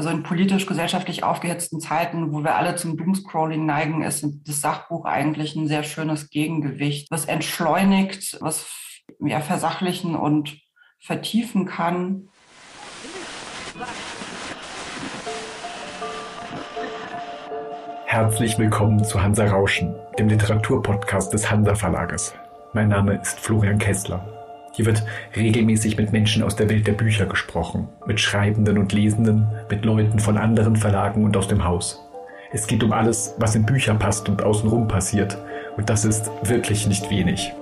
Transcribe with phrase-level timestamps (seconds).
[0.00, 5.54] Also in politisch-gesellschaftlich aufgehetzten Zeiten, wo wir alle zum Doomscrolling neigen, ist das Sachbuch eigentlich
[5.56, 8.64] ein sehr schönes Gegengewicht, was entschleunigt, was
[9.18, 10.56] ja, versachlichen und
[11.00, 12.30] vertiefen kann.
[18.06, 22.32] Herzlich willkommen zu Hansa Rauschen, dem Literaturpodcast des Hansa Verlages.
[22.72, 24.39] Mein Name ist Florian Kessler.
[24.72, 29.48] Hier wird regelmäßig mit Menschen aus der Welt der Bücher gesprochen, mit Schreibenden und Lesenden,
[29.68, 32.00] mit Leuten von anderen Verlagen und aus dem Haus.
[32.52, 35.36] Es geht um alles, was in Bücher passt und außenrum passiert.
[35.76, 37.52] Und das ist wirklich nicht wenig.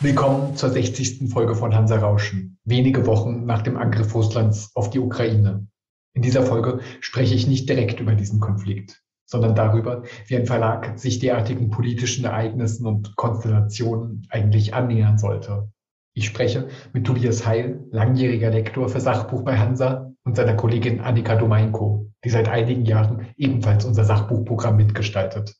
[0.00, 1.30] Willkommen zur 60.
[1.30, 5.68] Folge von Hansa Rauschen, wenige Wochen nach dem Angriff Russlands auf die Ukraine.
[6.14, 10.98] In dieser Folge spreche ich nicht direkt über diesen Konflikt sondern darüber, wie ein Verlag
[10.98, 15.70] sich derartigen politischen Ereignissen und Konstellationen eigentlich annähern sollte.
[16.14, 21.36] Ich spreche mit Tobias Heil, langjähriger Lektor für Sachbuch bei Hansa und seiner Kollegin Annika
[21.36, 25.54] Domeinko, die seit einigen Jahren ebenfalls unser Sachbuchprogramm mitgestaltet.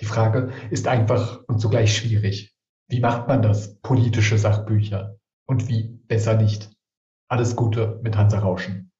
[0.00, 2.54] Die Frage ist einfach und zugleich schwierig.
[2.88, 5.18] Wie macht man das, politische Sachbücher?
[5.46, 6.70] Und wie besser nicht?
[7.28, 8.90] Alles Gute mit Hansa Rauschen.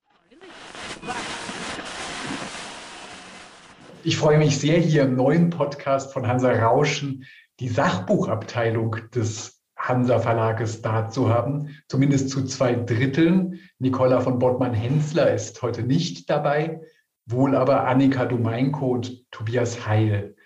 [4.06, 7.24] Ich freue mich sehr, hier im neuen Podcast von Hansa Rauschen
[7.58, 13.60] die Sachbuchabteilung des Hansa Verlages da zu haben, zumindest zu zwei Dritteln.
[13.78, 16.82] Nicola von Bottmann-Hensler ist heute nicht dabei,
[17.24, 20.36] wohl aber Annika Domeinko und Tobias Heil.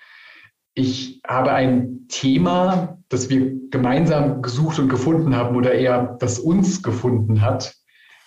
[0.74, 6.80] Ich habe ein Thema, das wir gemeinsam gesucht und gefunden haben oder eher das uns
[6.84, 7.74] gefunden hat.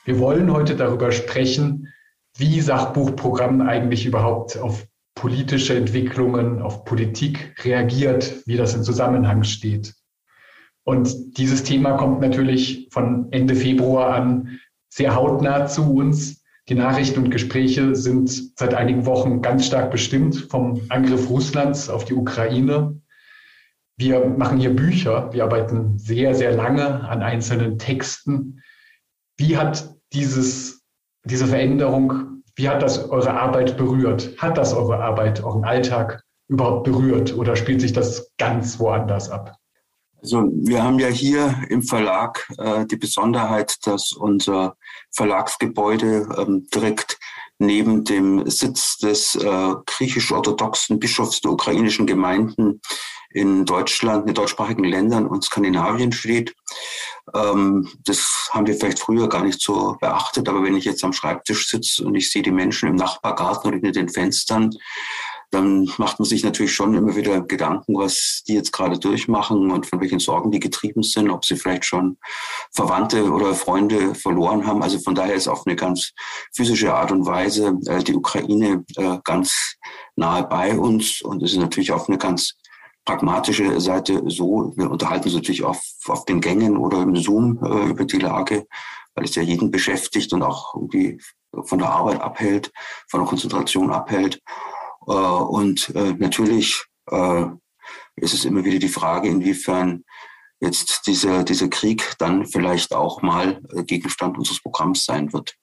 [0.03, 1.87] Wir wollen heute darüber sprechen,
[2.35, 9.93] wie Sachbuchprogramm eigentlich überhaupt auf politische Entwicklungen, auf Politik reagiert, wie das im Zusammenhang steht.
[10.83, 14.59] Und dieses Thema kommt natürlich von Ende Februar an
[14.89, 16.43] sehr hautnah zu uns.
[16.69, 22.05] Die Nachrichten und Gespräche sind seit einigen Wochen ganz stark bestimmt vom Angriff Russlands auf
[22.05, 22.99] die Ukraine.
[23.97, 28.61] Wir machen hier Bücher, wir arbeiten sehr, sehr lange an einzelnen Texten.
[29.37, 30.83] Wie hat dieses,
[31.25, 34.35] diese Veränderung wie hat das eure Arbeit berührt?
[34.37, 39.55] Hat das eure Arbeit, euren Alltag überhaupt berührt oder spielt sich das ganz woanders ab?
[40.21, 44.75] Also wir haben ja hier im Verlag äh, die Besonderheit, dass unser
[45.11, 47.17] Verlagsgebäude ähm, direkt
[47.57, 52.81] neben dem Sitz des äh, griechisch-orthodoxen Bischofs der ukrainischen Gemeinden
[53.33, 56.53] in Deutschland, in deutschsprachigen Ländern und Skandinavien steht.
[57.33, 61.13] Ähm, das haben wir vielleicht früher gar nicht so beachtet, aber wenn ich jetzt am
[61.13, 64.71] Schreibtisch sitze und ich sehe die Menschen im Nachbargarten oder in den Fenstern,
[65.51, 69.85] dann macht man sich natürlich schon immer wieder Gedanken, was die jetzt gerade durchmachen und
[69.85, 72.17] von welchen Sorgen die getrieben sind, ob sie vielleicht schon
[72.71, 74.81] Verwandte oder Freunde verloren haben.
[74.81, 76.13] Also von daher ist auf eine ganz
[76.55, 79.75] physische Art und Weise äh, die Ukraine äh, ganz
[80.15, 82.53] nahe bei uns und es ist natürlich auf eine ganz
[83.05, 84.73] pragmatische Seite so.
[84.75, 88.67] Wir unterhalten uns natürlich auf, auf den Gängen oder im Zoom äh, über die Lage,
[89.15, 91.19] weil es ja jeden beschäftigt und auch irgendwie
[91.63, 92.71] von der Arbeit abhält,
[93.09, 94.41] von der Konzentration abhält.
[95.07, 97.45] Äh, und äh, natürlich äh,
[98.15, 100.03] ist es immer wieder die Frage, inwiefern
[100.59, 105.55] jetzt dieser, dieser Krieg dann vielleicht auch mal Gegenstand unseres Programms sein wird.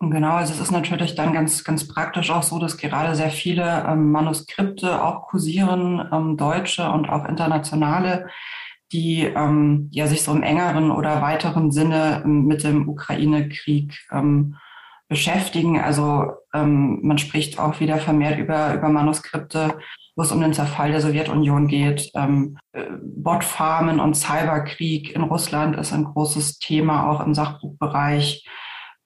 [0.00, 3.84] Genau, also es ist natürlich dann ganz, ganz praktisch auch so, dass gerade sehr viele
[3.88, 8.28] ähm, Manuskripte auch kursieren, ähm, deutsche und auch internationale,
[8.92, 14.56] die ähm, ja sich so im engeren oder weiteren Sinne mit dem Ukraine-Krieg ähm,
[15.08, 15.80] beschäftigen.
[15.80, 19.78] Also ähm, man spricht auch wieder vermehrt über, über Manuskripte,
[20.16, 22.10] wo es um den Zerfall der Sowjetunion geht.
[22.14, 28.46] Ähm, äh, Botfarmen und Cyberkrieg in Russland ist ein großes Thema, auch im Sachbuchbereich.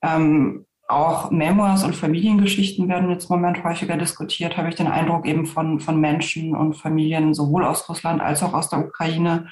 [0.02, 5.26] Ähm, auch Memoirs und Familiengeschichten werden jetzt im Moment häufiger diskutiert, habe ich den Eindruck
[5.26, 9.48] eben von, von Menschen und Familien sowohl aus Russland als auch aus der Ukraine,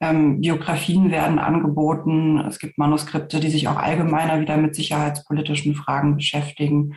[0.00, 2.38] ähm, Biografien werden angeboten.
[2.46, 6.94] Es gibt Manuskripte, die sich auch allgemeiner wieder mit sicherheitspolitischen Fragen beschäftigen.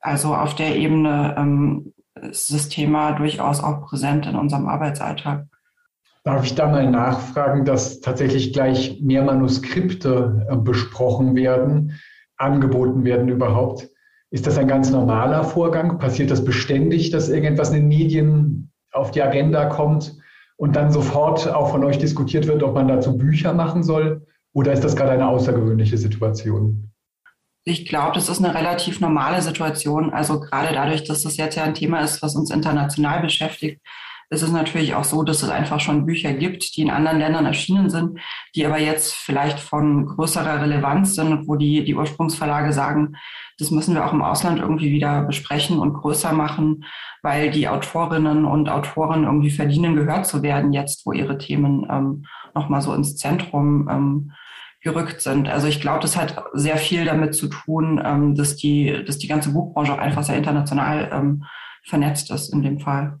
[0.00, 5.46] Also auf der Ebene ähm, ist das Thema durchaus auch präsent in unserem Arbeitsalltag.
[6.24, 12.00] Darf ich da mal nachfragen, dass tatsächlich gleich mehr Manuskripte äh, besprochen werden,
[12.36, 13.88] angeboten werden überhaupt?
[14.30, 15.98] Ist das ein ganz normaler Vorgang?
[15.98, 20.16] Passiert das beständig, dass irgendetwas in den Medien auf die Agenda kommt?
[20.56, 24.26] und dann sofort auch von euch diskutiert wird, ob man dazu Bücher machen soll?
[24.52, 26.92] Oder ist das gerade eine außergewöhnliche Situation?
[27.64, 30.12] Ich glaube, das ist eine relativ normale Situation.
[30.12, 33.80] Also gerade dadurch, dass das jetzt ja ein Thema ist, was uns international beschäftigt,
[34.30, 37.46] ist es natürlich auch so, dass es einfach schon Bücher gibt, die in anderen Ländern
[37.46, 38.18] erschienen sind,
[38.54, 43.16] die aber jetzt vielleicht von größerer Relevanz sind, wo die, die Ursprungsverlage sagen,
[43.58, 46.84] das müssen wir auch im Ausland irgendwie wieder besprechen und größer machen,
[47.22, 52.24] weil die Autorinnen und Autoren irgendwie verdienen, gehört zu werden, jetzt wo ihre Themen ähm,
[52.54, 54.32] nochmal so ins Zentrum ähm,
[54.80, 55.48] gerückt sind.
[55.48, 59.28] Also ich glaube, das hat sehr viel damit zu tun, ähm, dass, die, dass die
[59.28, 61.44] ganze Buchbranche auch einfach sehr international ähm,
[61.82, 63.18] vernetzt ist in dem Fall.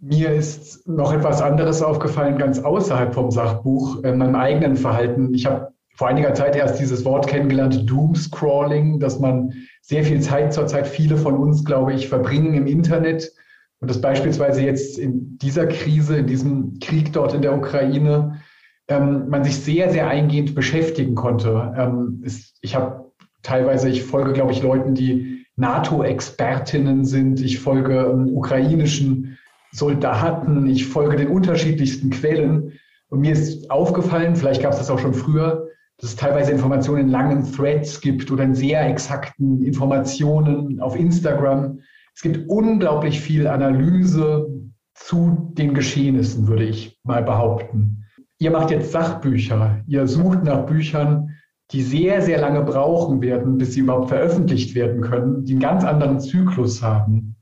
[0.00, 5.32] Mir ist noch etwas anderes aufgefallen, ganz außerhalb vom Sachbuch, äh, meinem eigenen Verhalten.
[5.32, 10.52] Ich habe vor einiger Zeit erst dieses Wort kennengelernt, Doomscrawling, dass man sehr viel Zeit
[10.52, 13.32] zurzeit, viele von uns, glaube ich, verbringen im Internet.
[13.80, 18.40] Und das beispielsweise jetzt in dieser Krise, in diesem Krieg dort in der Ukraine,
[18.88, 21.74] ähm, man sich sehr, sehr eingehend beschäftigen konnte.
[21.76, 23.12] Ähm, ist, ich habe
[23.42, 27.40] teilweise, ich folge, glaube ich, Leuten, die NATO-Expertinnen sind.
[27.40, 29.38] Ich folge ähm, ukrainischen
[29.74, 30.66] Soldaten.
[30.66, 32.72] Ich folge den unterschiedlichsten Quellen.
[33.08, 35.68] Und mir ist aufgefallen, vielleicht gab es das auch schon früher,
[35.98, 41.80] dass es teilweise Informationen in langen Threads gibt oder in sehr exakten Informationen auf Instagram.
[42.14, 44.48] Es gibt unglaublich viel Analyse
[44.94, 48.04] zu den Geschehnissen, würde ich mal behaupten.
[48.38, 49.82] Ihr macht jetzt Sachbücher.
[49.86, 51.30] Ihr sucht nach Büchern,
[51.72, 55.82] die sehr, sehr lange brauchen werden, bis sie überhaupt veröffentlicht werden können, die einen ganz
[55.84, 57.33] anderen Zyklus haben.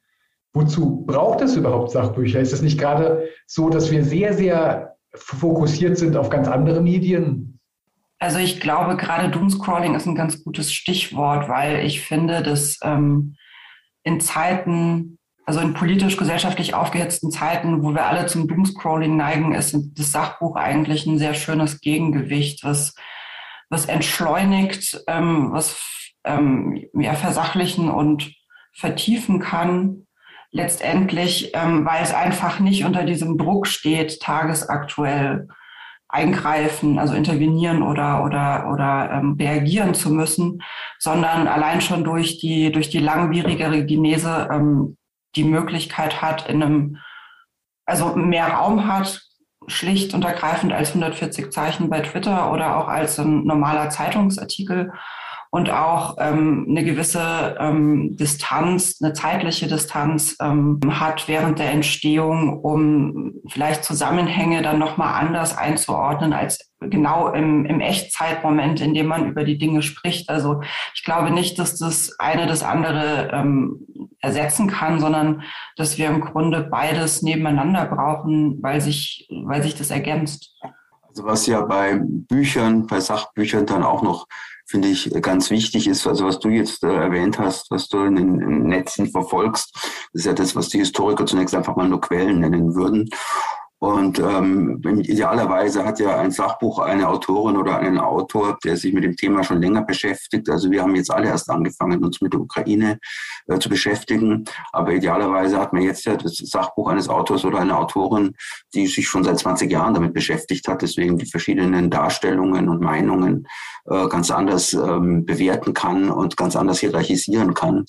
[0.54, 2.40] Wozu braucht es überhaupt Sachbücher?
[2.40, 7.58] Ist es nicht gerade so, dass wir sehr, sehr fokussiert sind auf ganz andere Medien?
[8.18, 13.36] Also ich glaube, gerade Doomscrolling ist ein ganz gutes Stichwort, weil ich finde, dass ähm,
[14.04, 20.12] in Zeiten, also in politisch-gesellschaftlich aufgehetzten Zeiten, wo wir alle zum Doomscrolling neigen, ist das
[20.12, 22.94] Sachbuch eigentlich ein sehr schönes Gegengewicht, was,
[23.70, 25.80] was entschleunigt, ähm, was
[26.24, 28.32] ähm, ja, versachlichen und
[28.72, 30.06] vertiefen kann
[30.52, 35.48] letztendlich, ähm, weil es einfach nicht unter diesem Druck steht, tagesaktuell
[36.08, 40.62] eingreifen, also intervenieren oder oder oder ähm, reagieren zu müssen,
[40.98, 44.98] sondern allein schon durch die durch die langwierigere Genese ähm,
[45.34, 46.98] die Möglichkeit hat, in einem
[47.86, 49.22] also mehr Raum hat,
[49.68, 54.92] schlicht und ergreifend als 140 Zeichen bei Twitter oder auch als ein normaler Zeitungsartikel
[55.54, 62.58] und auch ähm, eine gewisse ähm, Distanz, eine zeitliche Distanz ähm, hat während der Entstehung,
[62.60, 69.28] um vielleicht Zusammenhänge dann nochmal anders einzuordnen als genau im, im Echtzeitmoment, in dem man
[69.28, 70.30] über die Dinge spricht.
[70.30, 70.62] Also
[70.94, 73.86] ich glaube nicht, dass das eine das andere ähm,
[74.20, 75.42] ersetzen kann, sondern
[75.76, 80.56] dass wir im Grunde beides nebeneinander brauchen, weil sich, weil sich das ergänzt.
[81.06, 84.26] Also was ja bei Büchern, bei Sachbüchern dann auch noch
[84.72, 88.16] finde ich ganz wichtig ist, also was du jetzt äh, erwähnt hast, was du in
[88.16, 89.76] den Netzen verfolgst,
[90.14, 93.10] ist ja das, was die Historiker zunächst einfach mal nur Quellen nennen würden.
[93.82, 99.02] Und ähm, idealerweise hat ja ein Sachbuch eine Autorin oder einen Autor, der sich mit
[99.02, 100.48] dem Thema schon länger beschäftigt.
[100.48, 103.00] Also wir haben jetzt alle erst angefangen, uns mit der Ukraine
[103.48, 104.44] äh, zu beschäftigen.
[104.70, 108.36] Aber idealerweise hat man jetzt ja das Sachbuch eines Autors oder einer Autorin,
[108.72, 113.48] die sich schon seit 20 Jahren damit beschäftigt hat, deswegen die verschiedenen Darstellungen und Meinungen
[113.86, 117.86] äh, ganz anders ähm, bewerten kann und ganz anders hierarchisieren kann.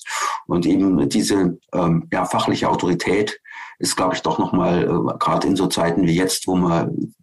[0.48, 3.38] Und eben diese ähm, ja, fachliche Autorität
[3.78, 7.14] ist, glaube ich, doch nochmal, äh, gerade in so Zeiten wie jetzt, wo man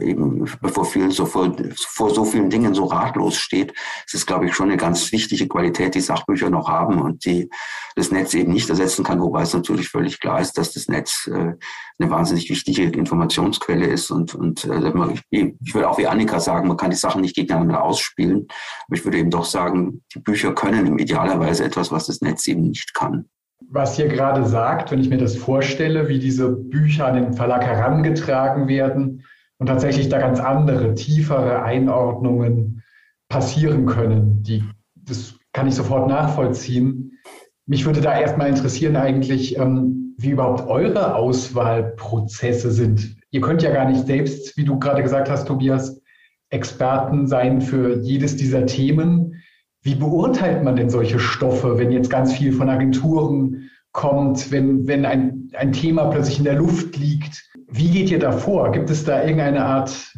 [0.00, 3.72] eben bevor viel so vor, vor so vielen Dingen so ratlos steht,
[4.06, 7.48] ist es, glaube ich, schon eine ganz wichtige Qualität, die Sachbücher noch haben und die
[7.94, 11.28] das Netz eben nicht ersetzen kann, wobei es natürlich völlig klar ist, dass das Netz
[11.32, 11.54] äh,
[11.98, 16.68] eine wahnsinnig wichtige Informationsquelle ist und, und äh, ich, ich würde auch wie Annika sagen,
[16.68, 18.48] man kann die Sachen nicht gegeneinander ausspielen,
[18.86, 22.46] aber ich würde eben doch sagen, die Bücher können im idealerweise etwas, was das Netz
[22.48, 23.28] eben nicht kann
[23.68, 27.64] was ihr gerade sagt, wenn ich mir das vorstelle, wie diese Bücher an den Verlag
[27.64, 29.24] herangetragen werden
[29.58, 32.82] und tatsächlich da ganz andere, tiefere Einordnungen
[33.28, 34.64] passieren können, die,
[34.94, 37.18] das kann ich sofort nachvollziehen.
[37.66, 43.16] Mich würde da erstmal interessieren eigentlich, ähm, wie überhaupt eure Auswahlprozesse sind.
[43.30, 46.00] Ihr könnt ja gar nicht selbst, wie du gerade gesagt hast, Tobias,
[46.50, 49.39] Experten sein für jedes dieser Themen.
[49.82, 55.06] Wie beurteilt man denn solche Stoffe, wenn jetzt ganz viel von Agenturen kommt, wenn, wenn
[55.06, 57.50] ein, ein Thema plötzlich in der Luft liegt?
[57.66, 58.72] Wie geht ihr da vor?
[58.72, 60.14] Gibt es da irgendeine Art,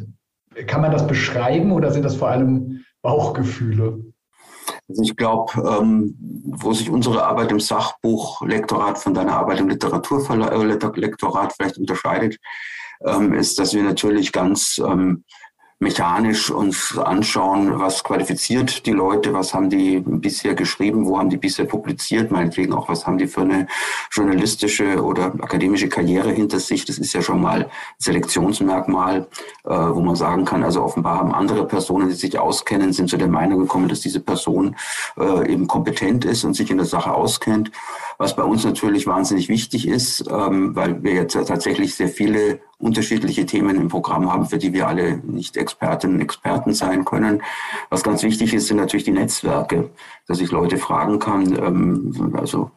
[0.67, 4.03] kann man das beschreiben oder sind das vor allem Bauchgefühle?
[4.89, 11.53] Also ich glaube, ähm, wo sich unsere Arbeit im Sachbuchlektorat von deiner Arbeit im Literaturlektorat
[11.53, 12.37] vielleicht unterscheidet,
[13.05, 15.23] ähm, ist, dass wir natürlich ganz ähm,
[15.79, 21.37] mechanisch uns anschauen, was qualifiziert die Leute, was haben die bisher geschrieben, wo haben die
[21.37, 23.67] bisher publiziert, meinetwegen auch, was haben die für eine
[24.11, 26.85] journalistische oder akademische Karriere hinter sich.
[26.85, 29.27] Das ist ja schon mal Selektionsmerkmal,
[29.65, 33.17] äh, wo man sagen kann, also offenbar haben andere Personen, die sich auskennen, sind zu
[33.17, 34.75] der Meinung gekommen, dass diese Person
[35.17, 37.71] äh, eben kompetent ist und sich in der Sache auskennt.
[38.17, 43.45] Was bei uns natürlich wahnsinnig wichtig ist, ähm, weil wir jetzt tatsächlich sehr viele unterschiedliche
[43.45, 47.41] Themen im Programm haben, für die wir alle nicht Expertinnen und Experten sein können.
[47.89, 49.89] Was ganz wichtig ist, sind natürlich die Netzwerke,
[50.27, 52.71] dass ich Leute fragen kann, ähm, also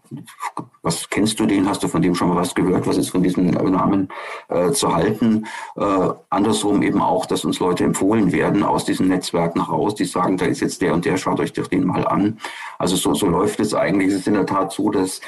[0.83, 3.23] was kennst du den, hast du von dem schon mal was gehört, was ist von
[3.23, 4.09] diesem Namen
[4.49, 5.47] äh, zu halten?
[5.77, 10.37] Äh, andersrum eben auch, dass uns Leute empfohlen werden aus diesen Netzwerken raus, die sagen,
[10.37, 12.39] da ist jetzt der und der, schaut euch doch den mal an.
[12.79, 14.09] Also so, so läuft es eigentlich.
[14.09, 15.21] Es ist in der Tat so, dass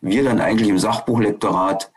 [0.00, 1.92] wir dann eigentlich im Sachbuchlektorat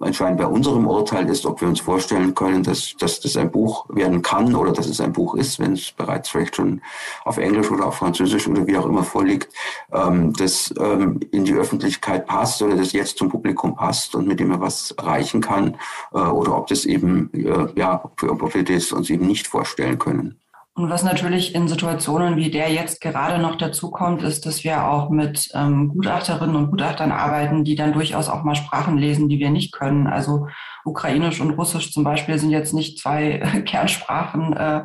[0.00, 3.86] entscheidend bei unserem Urteil ist, ob wir uns vorstellen können, dass, dass das ein Buch
[3.88, 6.80] werden kann oder dass es ein Buch ist, wenn es bereits vielleicht schon
[7.24, 9.52] auf Englisch oder auf Französisch oder wie auch immer vorliegt,
[9.92, 14.40] ähm, das ähm, in die Öffentlichkeit passt oder das jetzt zum Publikum passt und mit
[14.40, 15.76] dem er was erreichen kann
[16.12, 20.40] äh, oder ob das eben, äh, ja, ob wir das uns eben nicht vorstellen können.
[20.74, 24.88] Und was natürlich in Situationen wie der jetzt gerade noch dazu kommt, ist, dass wir
[24.88, 29.40] auch mit ähm, Gutachterinnen und Gutachtern arbeiten, die dann durchaus auch mal Sprachen lesen, die
[29.40, 30.06] wir nicht können.
[30.06, 30.46] Also
[30.84, 34.84] Ukrainisch und Russisch zum Beispiel sind jetzt nicht zwei Kernsprachen äh,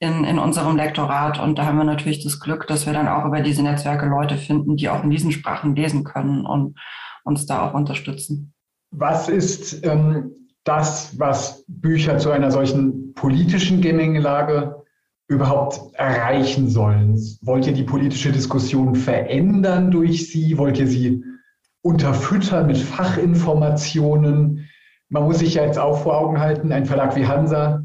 [0.00, 1.38] in, in unserem Lektorat.
[1.38, 4.36] Und da haben wir natürlich das Glück, dass wir dann auch über diese Netzwerke Leute
[4.36, 6.76] finden, die auch in diesen Sprachen lesen können und
[7.22, 8.52] uns da auch unterstützen.
[8.90, 10.32] Was ist ähm,
[10.64, 14.81] das, was Bücher zu einer solchen politischen Gemengelage
[15.32, 17.18] überhaupt erreichen sollen?
[17.42, 20.56] Wollt ihr die politische Diskussion verändern durch sie?
[20.58, 21.24] Wollt ihr sie
[21.82, 24.68] unterfüttern mit Fachinformationen?
[25.08, 27.82] Man muss sich ja jetzt auch vor Augen halten, ein Verlag wie Hansa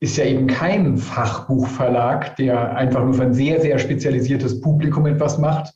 [0.00, 5.38] ist ja eben kein Fachbuchverlag, der einfach nur für ein sehr, sehr spezialisiertes Publikum etwas
[5.38, 5.72] macht,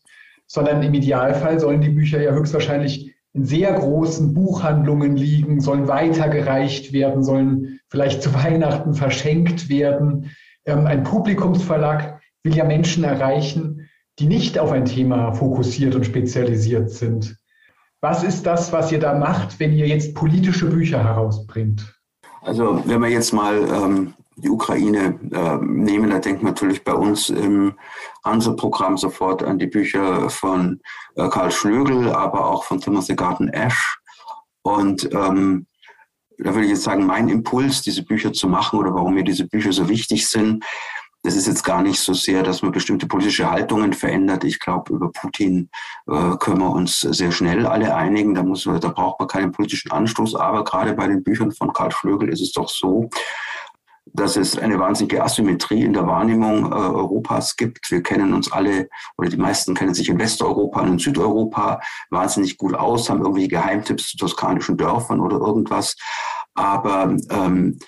[0.47, 6.93] sondern im Idealfall sollen die Bücher ja höchstwahrscheinlich in sehr großen Buchhandlungen liegen, sollen weitergereicht
[6.93, 10.31] werden, sollen vielleicht zu Weihnachten verschenkt werden.
[10.67, 13.89] Ähm, ein Publikumsverlag will ja Menschen erreichen,
[14.19, 17.37] die nicht auf ein Thema fokussiert und spezialisiert sind.
[18.01, 21.95] Was ist das, was ihr da macht, wenn ihr jetzt politische Bücher herausbringt?
[22.43, 26.95] Also wenn wir jetzt mal ähm, die Ukraine äh, nehmen, da denkt man natürlich bei
[26.95, 27.75] uns im
[28.25, 30.81] Hanse-Programm sofort an die Bücher von
[31.17, 33.99] äh, Karl Schlögel, aber auch von Timothy Garten Ash.
[34.63, 35.67] Und ähm,
[36.43, 39.47] da würde ich jetzt sagen, mein Impuls, diese Bücher zu machen oder warum mir diese
[39.47, 40.65] Bücher so wichtig sind,
[41.23, 44.43] das ist jetzt gar nicht so sehr, dass man bestimmte politische Haltungen verändert.
[44.45, 45.69] Ich glaube, über Putin
[46.07, 48.35] äh, können wir uns sehr schnell alle einigen.
[48.35, 50.35] Da, muss, da braucht man keinen politischen Anstoß.
[50.37, 53.11] Aber gerade bei den Büchern von Karl Flögel ist es doch so,
[54.13, 57.91] dass es eine wahnsinnige Asymmetrie in der Wahrnehmung äh, Europas gibt.
[57.91, 62.57] Wir kennen uns alle, oder die meisten kennen sich in Westeuropa und in Südeuropa wahnsinnig
[62.59, 65.97] gut aus, haben irgendwie Geheimtipps zu toskanischen Dörfern oder irgendwas.
[66.55, 67.79] Aber ähm,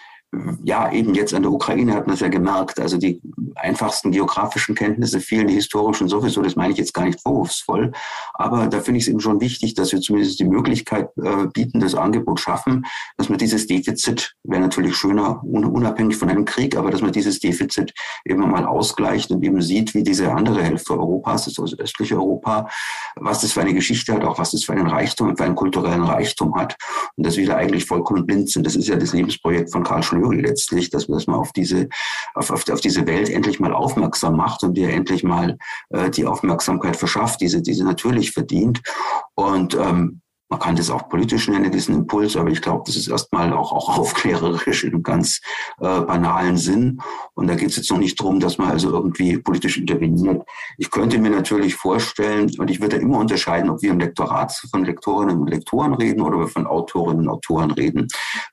[0.64, 2.80] ja, eben jetzt an der Ukraine hat man es ja gemerkt.
[2.80, 3.20] Also die
[3.54, 6.40] einfachsten geografischen Kenntnisse fehlen, die historischen sowieso.
[6.40, 7.92] Das meine ich jetzt gar nicht vorwurfsvoll.
[8.34, 11.80] Aber da finde ich es eben schon wichtig, dass wir zumindest die Möglichkeit äh, bieten,
[11.80, 12.86] das Angebot schaffen,
[13.18, 17.38] dass man dieses Defizit, wäre natürlich schöner, unabhängig von einem Krieg, aber dass man dieses
[17.38, 17.92] Defizit
[18.24, 22.68] eben mal ausgleicht und eben sieht, wie diese andere Hälfte Europas, das also östliche Europa,
[23.16, 26.04] was das für eine Geschichte hat, auch was das für einen Reichtum, für einen kulturellen
[26.04, 26.74] Reichtum hat.
[27.16, 28.64] Und dass wir da eigentlich vollkommen blind sind.
[28.64, 31.52] Das ist ja das Lebensprojekt von Karl Schlöger Möbel letztlich, dass man das mal auf
[31.52, 31.88] diese,
[32.34, 35.58] auf, auf, auf diese Welt endlich mal aufmerksam macht und dir endlich mal
[35.90, 38.80] äh, die Aufmerksamkeit verschafft, diese, diese natürlich verdient.
[39.34, 40.21] Und ähm,
[40.52, 43.72] man kann das auch politisch nennen, diesen Impuls, aber ich glaube, das ist erstmal auch,
[43.72, 45.40] auch aufklärerisch einem ganz
[45.80, 47.00] äh, banalen Sinn.
[47.32, 50.46] Und da geht es jetzt noch nicht darum, dass man also irgendwie politisch interveniert.
[50.76, 54.84] Ich könnte mir natürlich vorstellen, und ich würde immer unterscheiden, ob wir im Lektorat von
[54.84, 58.08] Lektorinnen und Lektoren reden oder wir von Autorinnen und Autoren reden.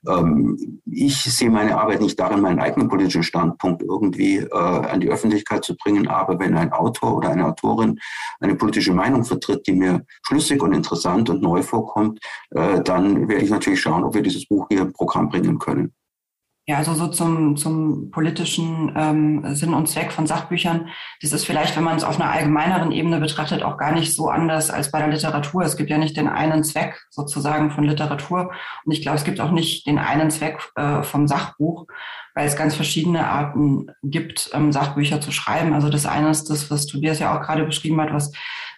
[0.08, 5.10] Ähm, ich sehe meine Arbeit nicht darin, meinen eigenen politischen Standpunkt irgendwie äh, an die
[5.10, 8.00] Öffentlichkeit zu bringen, aber wenn ein Autor oder eine Autorin
[8.40, 12.20] eine politische Meinung vertritt, die mir schlüssig und interessant und neu vorkommt, vorkommt,
[12.50, 15.92] äh, dann werde ich natürlich schauen, ob wir dieses Buch hier im Programm bringen können.
[16.66, 20.88] Ja, also so zum, zum politischen ähm, Sinn und Zweck von Sachbüchern.
[21.20, 24.28] Das ist vielleicht, wenn man es auf einer allgemeineren Ebene betrachtet, auch gar nicht so
[24.28, 25.62] anders als bei der Literatur.
[25.62, 28.52] Es gibt ja nicht den einen Zweck sozusagen von Literatur.
[28.84, 31.86] Und ich glaube, es gibt auch nicht den einen Zweck äh, vom Sachbuch,
[32.36, 35.72] weil es ganz verschiedene Arten gibt, ähm, Sachbücher zu schreiben.
[35.72, 38.30] Also das eine ist das, was Tobias ja auch gerade beschrieben hat, was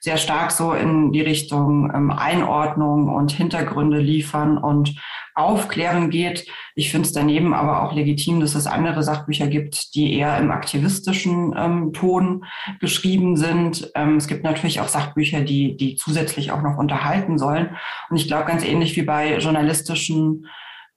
[0.02, 4.96] sehr stark so in die Richtung ähm, Einordnung und Hintergründe liefern und
[5.34, 6.46] aufklären geht.
[6.74, 10.50] Ich finde es daneben aber auch legitim, dass es andere Sachbücher gibt, die eher im
[10.50, 12.44] aktivistischen ähm, Ton
[12.80, 13.92] geschrieben sind.
[13.94, 17.76] Ähm, es gibt natürlich auch Sachbücher, die, die zusätzlich auch noch unterhalten sollen.
[18.10, 20.48] Und ich glaube, ganz ähnlich wie bei journalistischen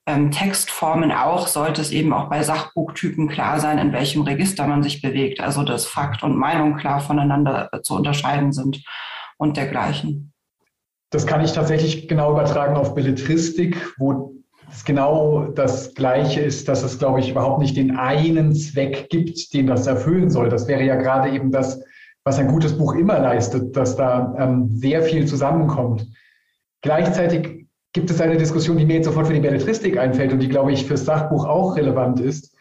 [0.06, 4.82] ähm, Textformen auch, sollte es eben auch bei Sachbuchtypen klar sein, in welchem Register man
[4.82, 5.40] sich bewegt.
[5.40, 8.82] Also dass Fakt und Meinung klar voneinander zu unterscheiden sind
[9.36, 10.32] und dergleichen.
[11.10, 14.34] Das kann ich tatsächlich genau übertragen auf Belletristik, wo
[14.70, 19.52] es genau das Gleiche ist, dass es, glaube ich, überhaupt nicht den einen Zweck gibt,
[19.54, 20.48] den das erfüllen soll.
[20.48, 21.80] Das wäre ja gerade eben das,
[22.24, 26.06] was ein gutes Buch immer leistet, dass da ähm, sehr viel zusammenkommt.
[26.82, 27.65] Gleichzeitig
[27.96, 30.70] gibt es eine Diskussion, die mir jetzt sofort für die Belletristik einfällt und die, glaube
[30.70, 32.54] ich, fürs Sachbuch auch relevant ist,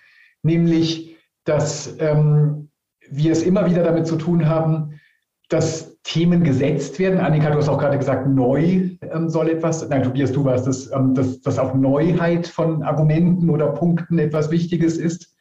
[0.44, 2.70] nämlich, dass ähm,
[3.10, 5.02] wir es immer wieder damit zu tun haben,
[5.50, 7.20] dass Themen gesetzt werden.
[7.20, 10.90] Annika, du hast auch gerade gesagt, neu ähm, soll etwas, nein, Tobias, du warst es,
[10.94, 15.36] ähm, dass, dass auch Neuheit von Argumenten oder Punkten etwas Wichtiges ist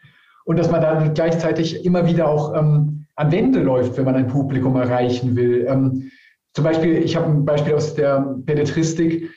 [0.44, 4.26] und dass man dann gleichzeitig immer wieder auch ähm, an Wände läuft, wenn man ein
[4.26, 5.66] Publikum erreichen will.
[5.68, 6.10] Ähm,
[6.52, 9.30] zum Beispiel, ich habe ein Beispiel aus der Belletristik.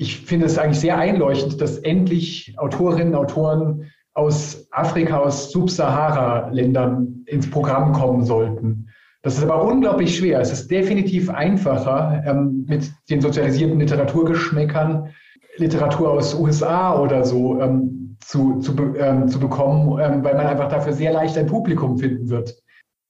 [0.00, 7.50] Ich finde es eigentlich sehr einleuchtend, dass endlich Autorinnen, Autoren aus Afrika, aus Subsahara-Ländern ins
[7.50, 8.90] Programm kommen sollten.
[9.22, 10.40] Das ist aber unglaublich schwer.
[10.40, 15.08] Es ist definitiv einfacher, ähm, mit den sozialisierten Literaturgeschmäckern
[15.56, 20.68] Literatur aus USA oder so ähm, zu, zu, ähm, zu bekommen, ähm, weil man einfach
[20.68, 22.56] dafür sehr leicht ein Publikum finden wird.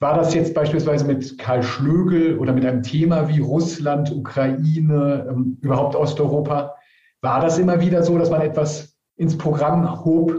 [0.00, 5.59] War das jetzt beispielsweise mit Karl Schlögel oder mit einem Thema wie Russland, Ukraine, ähm,
[5.61, 6.77] überhaupt Osteuropa?
[7.20, 10.34] War das immer wieder so, dass man etwas ins Programm hob,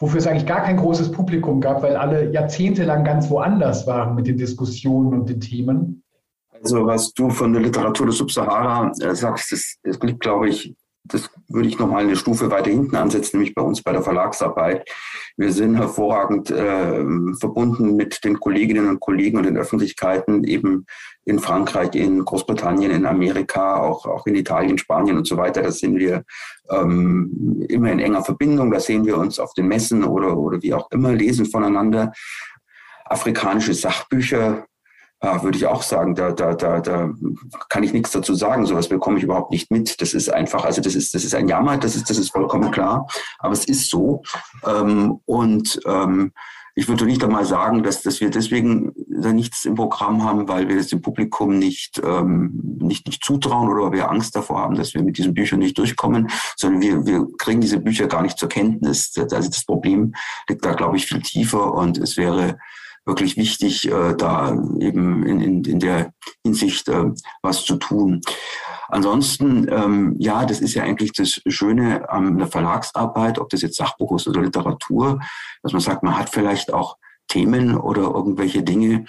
[0.00, 4.26] wofür es eigentlich gar kein großes Publikum gab, weil alle jahrzehntelang ganz woanders waren mit
[4.26, 6.02] den Diskussionen und den Themen.
[6.52, 10.74] Also was du von der Literatur der Subsahara äh, sagst, das, das liegt, glaube ich,
[11.04, 14.88] das würde ich nochmal eine Stufe weiter hinten ansetzen, nämlich bei uns bei der Verlagsarbeit.
[15.36, 17.04] Wir sind hervorragend äh,
[17.38, 20.86] verbunden mit den Kolleginnen und Kollegen und den Öffentlichkeiten eben
[21.26, 25.62] in Frankreich, in Großbritannien, in Amerika, auch, auch in Italien, Spanien und so weiter.
[25.62, 26.24] Da sind wir
[26.70, 28.70] ähm, immer in enger Verbindung.
[28.70, 32.12] Da sehen wir uns auf den Messen oder, oder wie auch immer, lesen voneinander.
[33.04, 34.66] Afrikanische Sachbücher
[35.24, 37.10] ja, würde ich auch sagen, da, da, da, da
[37.68, 38.66] kann ich nichts dazu sagen.
[38.66, 40.00] Sowas bekomme ich überhaupt nicht mit.
[40.00, 42.70] Das ist einfach, also das ist, das ist ein Jammer, das ist, das ist vollkommen
[42.70, 43.06] klar.
[43.38, 44.22] Aber es ist so.
[44.66, 46.32] Ähm, und ähm,
[46.76, 50.68] ich würde nicht einmal sagen, dass, dass wir deswegen da nichts im Programm haben, weil
[50.68, 54.74] wir es dem Publikum nicht, ähm, nicht, nicht zutrauen oder weil wir Angst davor haben,
[54.74, 58.38] dass wir mit diesen Büchern nicht durchkommen, sondern wir, wir kriegen diese Bücher gar nicht
[58.38, 59.12] zur Kenntnis.
[59.16, 60.14] Also das Problem
[60.48, 62.58] liegt da, glaube ich, viel tiefer und es wäre
[63.06, 66.12] wirklich wichtig, äh, da eben in, in, in der
[66.42, 67.12] Hinsicht äh,
[67.42, 68.20] was zu tun.
[68.88, 73.76] Ansonsten, ähm, ja, das ist ja eigentlich das Schöne an der Verlagsarbeit, ob das jetzt
[73.76, 75.20] Sachbuch ist oder Literatur,
[75.62, 76.96] dass man sagt, man hat vielleicht auch
[77.28, 79.06] Themen oder irgendwelche Dinge,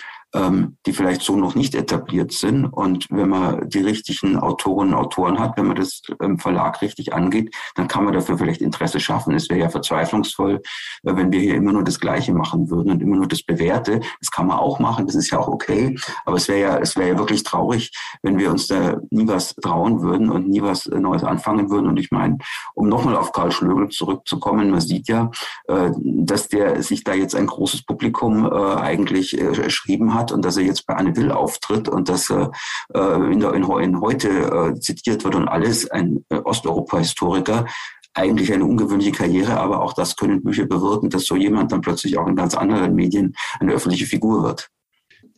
[0.86, 2.66] die vielleicht so noch nicht etabliert sind.
[2.66, 7.14] Und wenn man die richtigen Autorinnen und Autoren hat, wenn man das im Verlag richtig
[7.14, 9.34] angeht, dann kann man dafür vielleicht Interesse schaffen.
[9.36, 10.62] Es wäre ja verzweiflungsvoll,
[11.04, 14.02] äh, wenn wir hier immer nur das Gleiche machen würden und immer nur das Bewährte.
[14.20, 15.96] Das kann man auch machen, das ist ja auch okay.
[16.26, 19.56] Aber es wäre ja, es wäre ja wirklich traurig, wenn wir uns da nie was
[19.56, 21.88] trauen würden und nie was Neues anfangen würden.
[21.88, 22.38] Und ich meine,
[22.74, 25.32] um nochmal auf Karl Schlögel zurückzukommen, man sieht ja,
[25.68, 30.44] äh, dass der sich da jetzt ein großes Publikum äh, eigentlich erschrieben hat hat und
[30.44, 32.52] dass er jetzt bei Anne Will auftritt und dass er
[32.94, 37.66] äh, in, der, in, in heute äh, zitiert wird und alles, ein äh, Osteuropa-Historiker,
[38.14, 42.18] eigentlich eine ungewöhnliche Karriere, aber auch das können Bücher bewirken, dass so jemand dann plötzlich
[42.18, 44.70] auch in ganz anderen Medien eine öffentliche Figur wird.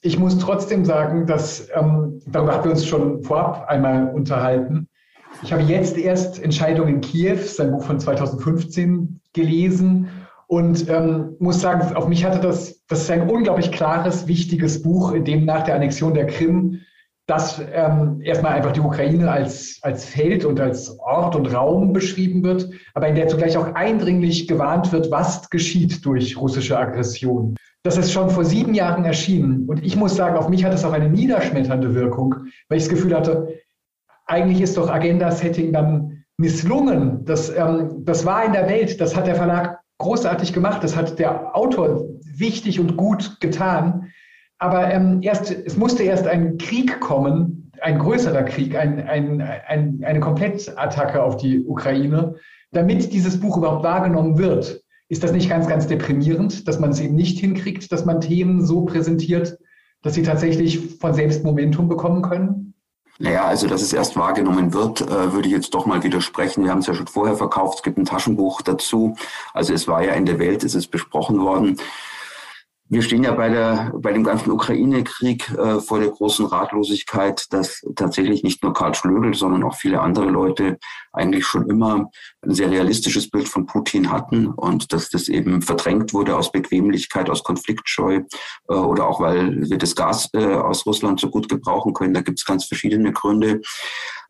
[0.01, 4.87] Ich muss trotzdem sagen, dass ähm, darüber haben wir uns schon vorab einmal unterhalten.
[5.41, 10.09] Ich habe jetzt erst Entscheidung in Kiew, sein Buch von 2015, gelesen
[10.47, 15.11] und ähm, muss sagen, auf mich hatte das, das ist ein unglaublich klares, wichtiges Buch,
[15.13, 16.79] in dem nach der Annexion der Krim
[17.27, 22.41] dass ähm, erstmal einfach die Ukraine als, als Feld und als Ort und Raum beschrieben
[22.41, 27.55] wird, aber in der zugleich auch eindringlich gewarnt wird, was geschieht durch russische Aggression.
[27.83, 29.67] Das ist schon vor sieben Jahren erschienen.
[29.67, 32.33] Und ich muss sagen, auf mich hat es auch eine niederschmetternde Wirkung,
[32.69, 33.59] weil ich das Gefühl hatte,
[34.25, 37.25] eigentlich ist doch Agenda-Setting dann misslungen.
[37.25, 40.83] Das, ähm, das war in der Welt, das hat der Verlag großartig gemacht.
[40.83, 44.11] Das hat der Autor wichtig und gut getan.
[44.59, 50.03] Aber ähm, erst, es musste erst ein Krieg kommen, ein größerer Krieg, ein, ein, ein,
[50.03, 52.35] eine Komplettattacke auf die Ukraine,
[52.71, 54.81] damit dieses Buch überhaupt wahrgenommen wird.
[55.09, 58.65] Ist das nicht ganz, ganz deprimierend, dass man es eben nicht hinkriegt, dass man Themen
[58.65, 59.57] so präsentiert,
[60.01, 62.66] dass sie tatsächlich von selbst Momentum bekommen können?
[63.19, 66.63] Naja, also dass es erst wahrgenommen wird, äh, würde ich jetzt doch mal widersprechen.
[66.63, 69.15] Wir haben es ja schon vorher verkauft, es gibt ein Taschenbuch dazu.
[69.53, 71.77] Also es war ja in der Welt, es ist besprochen worden.
[72.89, 77.81] Wir stehen ja bei, der, bei dem ganzen Ukraine-Krieg äh, vor der großen Ratlosigkeit, dass
[77.95, 80.77] tatsächlich nicht nur Karl Schlögel, sondern auch viele andere Leute
[81.11, 82.09] eigentlich schon immer
[82.41, 87.29] ein sehr realistisches Bild von Putin hatten und dass das eben verdrängt wurde aus Bequemlichkeit,
[87.29, 88.21] aus Konfliktscheu
[88.69, 92.13] äh, oder auch weil wir das Gas äh, aus Russland so gut gebrauchen können.
[92.13, 93.61] Da gibt es ganz verschiedene Gründe.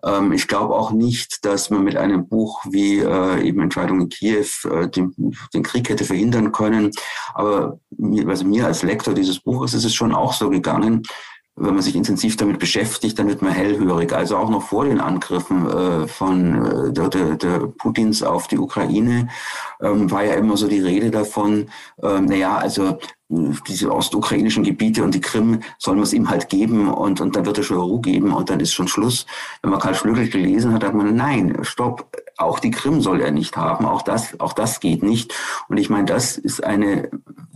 [0.03, 4.09] Ähm, ich glaube auch nicht, dass man mit einem Buch wie äh, eben Entscheidung in
[4.09, 5.13] Kiew äh, den,
[5.53, 6.91] den, Krieg hätte verhindern können.
[7.33, 11.03] Aber mir, also mir als Lektor dieses Buches ist es schon auch so gegangen,
[11.57, 14.13] wenn man sich intensiv damit beschäftigt, dann wird man hellhörig.
[14.13, 18.59] Also auch noch vor den Angriffen äh, von äh, der, der, der Putins auf die
[18.59, 19.27] Ukraine
[19.81, 21.69] ähm, war ja immer so die Rede davon,
[22.03, 26.87] ähm, naja, also diese ostukrainischen Gebiete und die Krim soll man es ihm halt geben
[26.87, 29.25] und, und dann wird er schon Ruhe geben und dann ist schon Schluss.
[29.61, 33.31] Wenn man Karl Schlögel gelesen hat, hat man, nein, stopp, auch die Krim soll er
[33.31, 35.33] nicht haben, auch das, auch das geht nicht.
[35.67, 37.09] Und ich meine, das ist eine,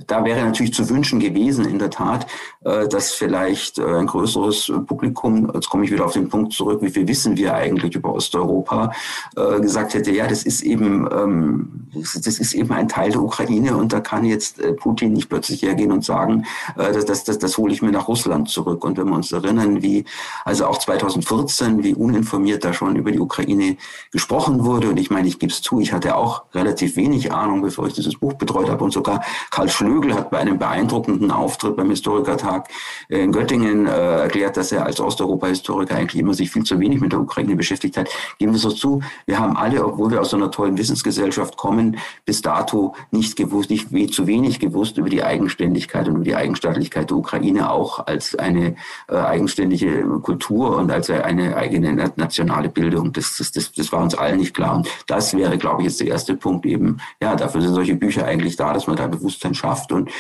[0.08, 2.28] da wäre natürlich zu wünschen gewesen, in der Tat,
[2.66, 6.82] äh, dass vielleicht äh, ein größeres Publikum, jetzt komme ich wieder auf den Punkt zurück,
[6.82, 8.92] wie viel wissen wir eigentlich über Osteuropa,
[9.36, 13.78] äh, gesagt hätte, ja, das ist eben, ähm, das ist eben ein Teil der Ukraine
[13.78, 17.74] und da kann jetzt Putin nicht plötzlich hergehen und sagen, das, das, das, das hole
[17.74, 18.84] ich mir nach Russland zurück.
[18.86, 20.06] Und wenn wir uns erinnern, wie
[20.46, 23.78] also auch 2014, wie uninformiert da schon über die Ukraine
[24.12, 24.71] gesprochen wurde.
[24.72, 27.94] Und ich meine, ich gebe es zu, ich hatte auch relativ wenig Ahnung, bevor ich
[27.94, 28.84] dieses Buch betreut habe.
[28.84, 32.70] Und sogar Karl Schlögel hat bei einem beeindruckenden Auftritt beim Historikertag
[33.10, 37.12] in Göttingen äh, erklärt, dass er als Osteuropa-Historiker eigentlich immer sich viel zu wenig mit
[37.12, 38.10] der Ukraine beschäftigt hat.
[38.38, 42.42] Geben wir so zu, wir haben alle, obwohl wir aus einer tollen Wissensgesellschaft kommen, bis
[42.42, 47.72] dato nicht gewusst, nicht zu wenig gewusst über die Eigenständigkeit und die Eigenstaatlichkeit der Ukraine
[47.72, 48.76] auch als eine
[49.08, 53.14] äh, eigenständige Kultur und als eine eigene nationale Bildung.
[53.14, 54.61] Das, das, das, das war uns allen nicht klar.
[54.70, 58.26] Und das wäre, glaube ich, jetzt der erste Punkt eben, ja, dafür sind solche Bücher
[58.26, 59.92] eigentlich da, dass man da Bewusstsein schafft.
[59.92, 60.12] Und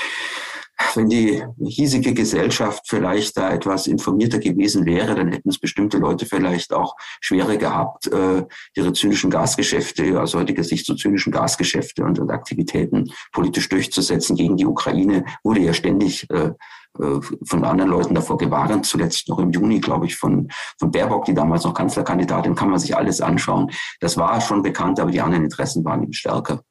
[0.95, 6.25] wenn die hiesige Gesellschaft vielleicht da etwas informierter gewesen wäre, dann hätten es bestimmte Leute
[6.25, 8.43] vielleicht auch schwerer gehabt, äh,
[8.75, 14.65] ihre zynischen Gasgeschäfte, aus heutiger Sicht so zynischen Gasgeschäfte und, Aktivitäten politisch durchzusetzen gegen die
[14.65, 16.51] Ukraine, wurde ja ständig äh,
[16.93, 20.49] von anderen Leuten davor gewarnt, zuletzt noch im Juni, glaube ich, von,
[20.79, 23.71] von Baerbock, die damals noch Kanzlerkandidatin, kann man sich alles anschauen.
[23.99, 26.61] Das war schon bekannt, aber die anderen Interessen waren eben stärker.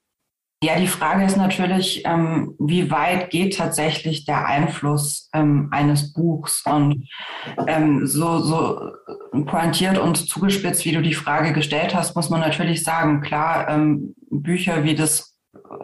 [0.62, 6.62] Ja, die Frage ist natürlich, ähm, wie weit geht tatsächlich der Einfluss ähm, eines Buchs?
[6.66, 7.08] Und
[7.66, 8.92] ähm, so, so
[9.46, 14.14] pointiert und zugespitzt, wie du die Frage gestellt hast, muss man natürlich sagen, klar, ähm,
[14.28, 15.34] Bücher wie das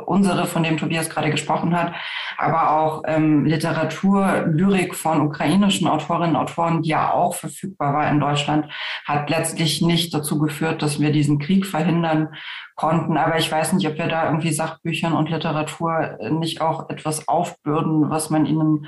[0.06, 1.94] unsere, von dem Tobias gerade gesprochen hat,
[2.36, 8.10] aber auch ähm, Literatur, Lyrik von ukrainischen Autorinnen und Autoren, die ja auch verfügbar war
[8.10, 8.66] in Deutschland,
[9.04, 12.34] hat letztlich nicht dazu geführt, dass wir diesen Krieg verhindern
[12.74, 13.16] konnten.
[13.16, 18.10] Aber ich weiß nicht, ob wir da irgendwie Sachbüchern und Literatur nicht auch etwas aufbürden,
[18.10, 18.86] was man ihnen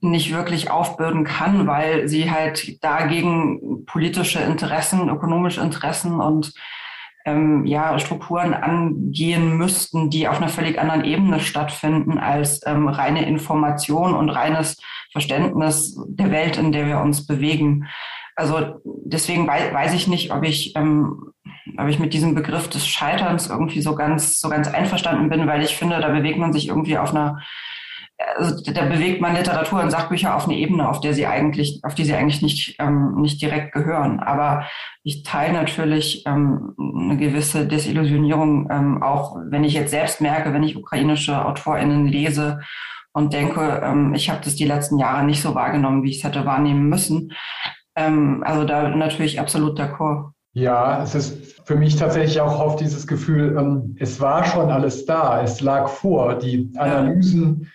[0.00, 6.52] nicht wirklich aufbürden kann, weil sie halt dagegen politische Interessen, ökonomische Interessen und
[7.28, 13.26] ähm, ja, Strukturen angehen müssten, die auf einer völlig anderen Ebene stattfinden als ähm, reine
[13.26, 14.80] Information und reines
[15.12, 17.86] Verständnis der Welt, in der wir uns bewegen.
[18.36, 21.32] Also deswegen weiß, ich nicht, ob ich, ähm,
[21.76, 25.62] ob ich mit diesem Begriff des Scheiterns irgendwie so ganz, so ganz einverstanden bin, weil
[25.62, 27.42] ich finde, da bewegt man sich irgendwie auf einer
[28.36, 31.94] also da bewegt man Literatur und Sachbücher auf eine Ebene, auf der sie eigentlich, auf
[31.94, 34.20] die sie eigentlich nicht, ähm, nicht direkt gehören.
[34.20, 34.64] Aber
[35.04, 40.64] ich teile natürlich ähm, eine gewisse Desillusionierung, ähm, auch wenn ich jetzt selbst merke, wenn
[40.64, 42.60] ich ukrainische AutorInnen lese
[43.12, 46.24] und denke, ähm, ich habe das die letzten Jahre nicht so wahrgenommen, wie ich es
[46.24, 47.32] hätte wahrnehmen müssen.
[47.94, 50.32] Ähm, also da natürlich absolut d'accord.
[50.54, 55.06] Ja, es ist für mich tatsächlich auch oft dieses Gefühl, ähm, es war schon alles
[55.06, 56.34] da, es lag vor.
[56.34, 57.70] Die Analysen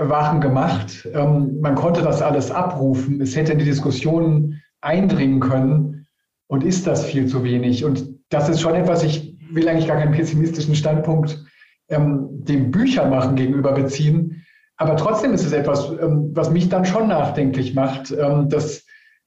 [0.00, 1.08] waren gemacht.
[1.12, 3.20] Ähm, man konnte das alles abrufen.
[3.20, 6.06] Es hätte in die Diskussion eindringen können.
[6.46, 7.84] Und ist das viel zu wenig?
[7.84, 11.44] Und das ist schon etwas, ich will eigentlich gar keinen pessimistischen Standpunkt
[11.88, 14.44] ähm, dem Büchermachen gegenüber beziehen.
[14.76, 18.84] Aber trotzdem ist es etwas, ähm, was mich dann schon nachdenklich macht, ähm, dass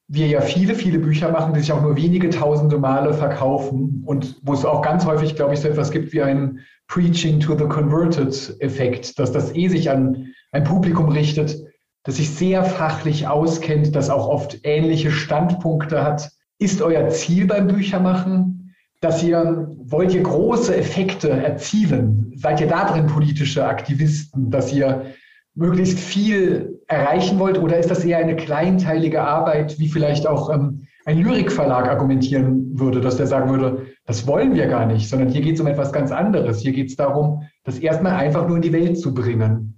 [0.08, 4.40] wir ja viele, viele Bücher machen, die sich auch nur wenige tausende Male verkaufen und
[4.44, 7.66] wo es auch ganz häufig, glaube ich, so etwas gibt wie ein Preaching to the
[7.66, 11.58] Converted Effekt, dass das eh sich an ein Publikum richtet,
[12.04, 16.32] das sich sehr fachlich auskennt, das auch oft ähnliche Standpunkte hat.
[16.60, 22.32] Ist euer Ziel beim Büchermachen, dass ihr, wollt ihr große Effekte erzielen?
[22.38, 25.08] Seid ihr da drin politische Aktivisten, dass ihr
[25.56, 27.58] möglichst viel erreichen wollt?
[27.58, 33.02] Oder ist das eher eine kleinteilige Arbeit, wie vielleicht auch ähm, ein Lyrikverlag argumentieren würde,
[33.02, 35.92] dass der sagen würde, das wollen wir gar nicht, sondern hier geht es um etwas
[35.92, 36.62] ganz anderes.
[36.62, 39.75] Hier geht es darum, das erstmal einfach nur in die Welt zu bringen.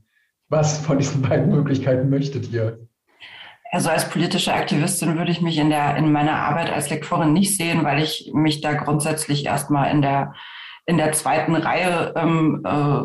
[0.50, 2.88] Was von diesen beiden Möglichkeiten möchtet ihr?
[3.72, 7.58] Also als politische Aktivistin würde ich mich in der in meiner Arbeit als Lektorin nicht
[7.58, 10.34] sehen, weil ich mich da grundsätzlich erstmal in der
[10.86, 13.02] in der zweiten Reihe ähm, äh,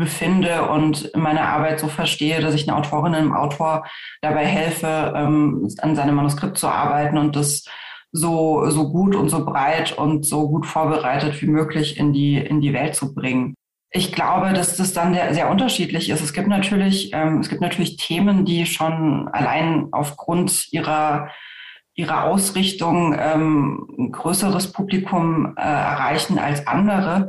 [0.00, 3.84] befinde und meine Arbeit so verstehe, dass ich einer Autorin, einem Autor
[4.22, 7.64] dabei helfe, ähm, an seinem Manuskript zu arbeiten und das
[8.12, 12.60] so, so gut und so breit und so gut vorbereitet wie möglich in die, in
[12.60, 13.54] die Welt zu bringen.
[13.92, 16.20] Ich glaube, dass das dann sehr, unterschiedlich ist.
[16.20, 21.28] Es gibt natürlich, ähm, es gibt natürlich Themen, die schon allein aufgrund ihrer
[21.94, 27.28] ihrer Ausrichtung ähm, ein größeres Publikum äh, erreichen als andere.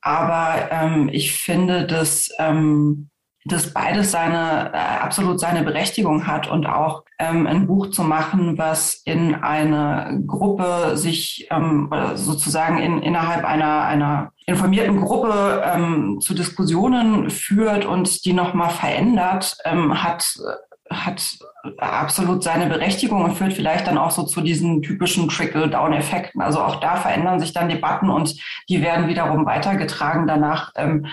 [0.00, 3.10] Aber ähm, ich finde, dass, ähm,
[3.44, 8.58] dass beides seine, äh, absolut seine Berechtigung hat und auch ähm, ein Buch zu machen,
[8.58, 16.34] was in eine Gruppe sich ähm, sozusagen in, innerhalb einer, einer informierten Gruppe ähm, zu
[16.34, 20.38] Diskussionen führt und die nochmal verändert, ähm, hat
[20.90, 21.38] hat
[21.78, 26.40] absolut seine Berechtigung und führt vielleicht dann auch so zu diesen typischen Trickle-Down-Effekten.
[26.40, 28.34] Also auch da verändern sich dann Debatten und
[28.68, 30.72] die werden wiederum weitergetragen danach.
[30.76, 31.06] Ähm,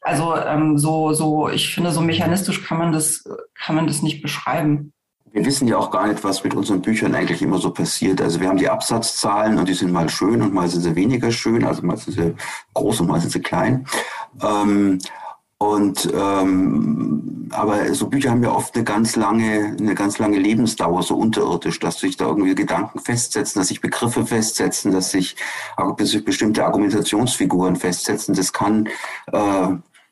[0.00, 4.22] also ähm, so, so, ich finde, so mechanistisch kann man das, kann man das nicht
[4.22, 4.92] beschreiben.
[5.32, 8.20] Wir wissen ja auch gar nicht, was mit unseren Büchern eigentlich immer so passiert.
[8.20, 11.30] Also wir haben die Absatzzahlen und die sind mal schön und mal sind sie weniger
[11.30, 11.64] schön.
[11.64, 12.34] Also mal sind sie
[12.74, 13.86] groß und mal sind sie klein.
[14.42, 14.98] Ähm,
[15.58, 21.02] und ähm, aber so Bücher haben ja oft eine ganz lange, eine ganz lange Lebensdauer,
[21.02, 25.36] so unterirdisch, dass sich da irgendwie Gedanken festsetzen, dass sich Begriffe festsetzen, dass sich
[26.24, 28.34] bestimmte Argumentationsfiguren festsetzen.
[28.34, 28.88] Das kann
[29.32, 29.68] äh,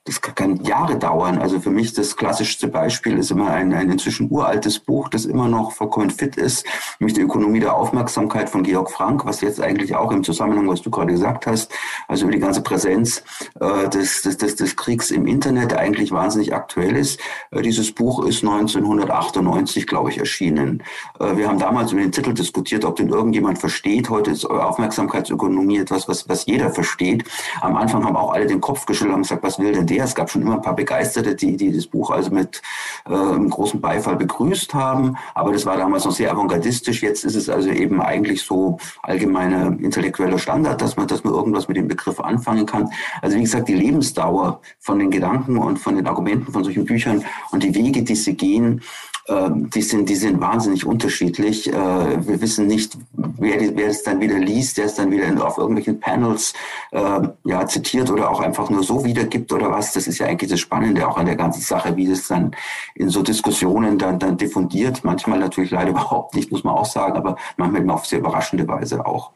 [0.09, 1.39] das kann Jahre dauern.
[1.39, 5.49] Also für mich das klassischste Beispiel ist immer ein, ein inzwischen uraltes Buch, das immer
[5.49, 6.65] noch vollkommen fit ist,
[6.99, 10.81] nämlich die Ökonomie der Aufmerksamkeit von Georg Frank, was jetzt eigentlich auch im Zusammenhang, was
[10.81, 11.71] du gerade gesagt hast,
[12.09, 13.23] also über die ganze Präsenz
[13.61, 17.21] äh, des, des, des, des Kriegs im Internet eigentlich wahnsinnig aktuell ist.
[17.51, 20.83] Äh, dieses Buch ist 1998, glaube ich, erschienen.
[21.21, 24.09] Äh, wir haben damals über den Titel diskutiert, ob den irgendjemand versteht.
[24.09, 27.25] Heute ist Aufmerksamkeitsökonomie etwas, was, was jeder versteht.
[27.61, 29.98] Am Anfang haben auch alle den Kopf geschüttelt und gesagt, was will denn der?
[29.99, 30.05] Sehr.
[30.05, 32.63] Es gab schon immer ein paar Begeisterte, die, die das Buch also mit
[33.07, 35.17] äh, großen Beifall begrüßt haben.
[35.35, 37.03] Aber das war damals noch sehr avantgardistisch.
[37.03, 41.69] Jetzt ist es also eben eigentlich so allgemeiner intellektueller Standard, dass man, dass man irgendwas
[41.69, 42.91] mit dem Begriff anfangen kann.
[43.23, 47.25] Also wie gesagt, die Lebensdauer von den Gedanken und von den Argumenten von solchen Büchern
[47.51, 48.83] und die Wege, die sie gehen,
[49.29, 51.71] die sind, die sind wahnsinnig unterschiedlich.
[51.71, 55.59] Äh, wir wissen nicht, wer, wer es dann wieder liest, der es dann wieder auf
[55.59, 56.55] irgendwelchen Panels
[56.93, 59.93] äh, ja, zitiert oder auch einfach nur so wiedergibt oder was.
[59.93, 62.53] Das ist ja eigentlich das Spannende auch an der ganzen Sache, wie das dann
[62.95, 65.05] in so Diskussionen dann, dann diffundiert.
[65.05, 69.05] Manchmal natürlich leider überhaupt nicht, muss man auch sagen, aber manchmal auf sehr überraschende Weise
[69.05, 69.33] auch.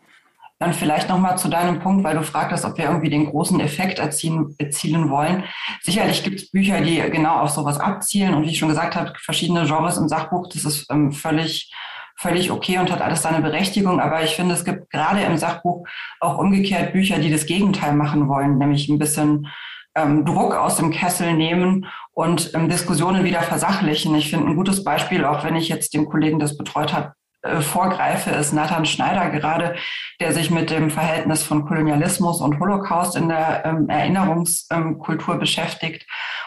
[0.62, 3.98] Dann vielleicht nochmal zu deinem Punkt, weil du fragtest, ob wir irgendwie den großen Effekt
[3.98, 5.42] erzielen, erzielen wollen.
[5.80, 8.32] Sicherlich gibt es Bücher, die genau auf sowas abzielen.
[8.32, 11.74] Und wie ich schon gesagt habe, verschiedene Genres im Sachbuch, das ist ähm, völlig
[12.16, 13.98] völlig okay und hat alles seine Berechtigung.
[13.98, 15.84] Aber ich finde, es gibt gerade im Sachbuch
[16.20, 19.48] auch umgekehrt Bücher, die das Gegenteil machen wollen, nämlich ein bisschen
[19.96, 24.14] ähm, Druck aus dem Kessel nehmen und ähm, Diskussionen wieder versachlichen.
[24.14, 27.60] Ich finde ein gutes Beispiel, auch wenn ich jetzt den Kollegen das betreut habe, äh,
[27.60, 29.74] vorgreife, ist Nathan Schneider gerade,
[30.20, 36.06] der sich mit dem Verhältnis von Kolonialismus und Holocaust in der ähm, Erinnerungskultur beschäftigt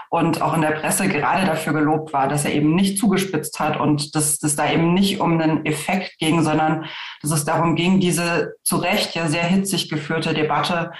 [0.09, 3.77] und auch in der Presse gerade dafür gelobt war, dass er eben nicht zugespitzt hat
[3.77, 6.85] und dass es da eben nicht um einen Effekt ging, sondern
[7.21, 10.93] dass es darum ging, diese zu Recht ja sehr hitzig geführte Debatte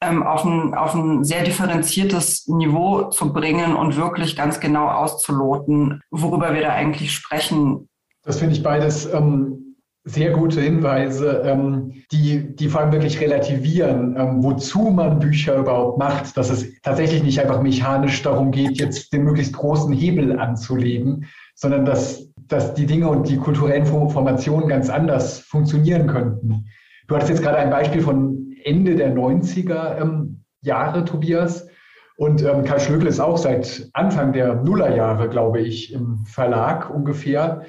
[0.00, 6.02] ähm, auf, ein, auf ein sehr differenziertes Niveau zu bringen und wirklich ganz genau auszuloten,
[6.10, 7.88] worüber wir da eigentlich sprechen
[8.26, 14.16] das finde ich beides ähm, sehr gute Hinweise, ähm, die, die vor allem wirklich relativieren,
[14.18, 19.12] ähm, wozu man Bücher überhaupt macht, dass es tatsächlich nicht einfach mechanisch darum geht, jetzt
[19.12, 24.90] den möglichst großen Hebel anzulegen, sondern dass, dass die Dinge und die kulturellen Formationen ganz
[24.90, 26.66] anders funktionieren könnten.
[27.08, 31.68] Du hattest jetzt gerade ein Beispiel von Ende der 90er ähm, Jahre, Tobias.
[32.16, 37.62] Und ähm, Karl Schlögl ist auch seit Anfang der Nullerjahre, glaube ich, im Verlag ungefähr.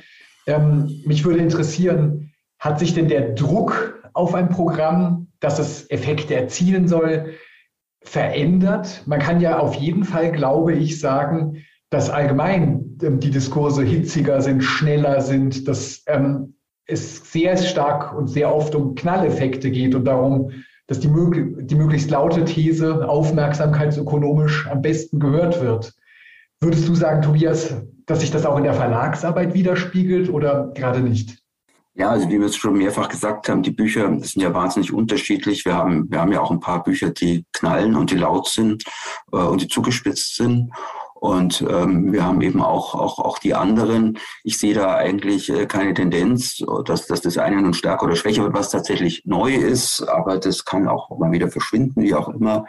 [0.48, 6.36] Ähm, mich würde interessieren, hat sich denn der Druck auf ein Programm, dass es Effekte
[6.36, 7.34] erzielen soll,
[8.02, 9.04] verändert?
[9.06, 14.42] Man kann ja auf jeden Fall, glaube ich, sagen, dass allgemein ähm, die Diskurse hitziger
[14.42, 16.56] sind, schneller sind, dass ähm,
[16.86, 20.52] es sehr stark und sehr oft um Knalleffekte geht und darum,
[20.88, 25.94] dass die, mög die möglichst laute These aufmerksamkeitsökonomisch am besten gehört wird.
[26.60, 27.76] Würdest du sagen, Tobias,
[28.08, 31.38] dass sich das auch in der Verlagsarbeit widerspiegelt oder gerade nicht?
[31.94, 35.66] Ja, also wie wir es schon mehrfach gesagt haben, die Bücher sind ja wahnsinnig unterschiedlich.
[35.66, 38.84] Wir haben, wir haben ja auch ein paar Bücher, die knallen und die laut sind
[39.32, 40.72] äh, und die zugespitzt sind.
[41.16, 44.20] Und ähm, wir haben eben auch, auch, auch die anderen.
[44.44, 48.44] Ich sehe da eigentlich äh, keine Tendenz, dass, dass das eine nun stärker oder schwächer
[48.44, 50.08] wird, was tatsächlich neu ist.
[50.08, 52.66] Aber das kann auch mal wieder verschwinden, wie auch immer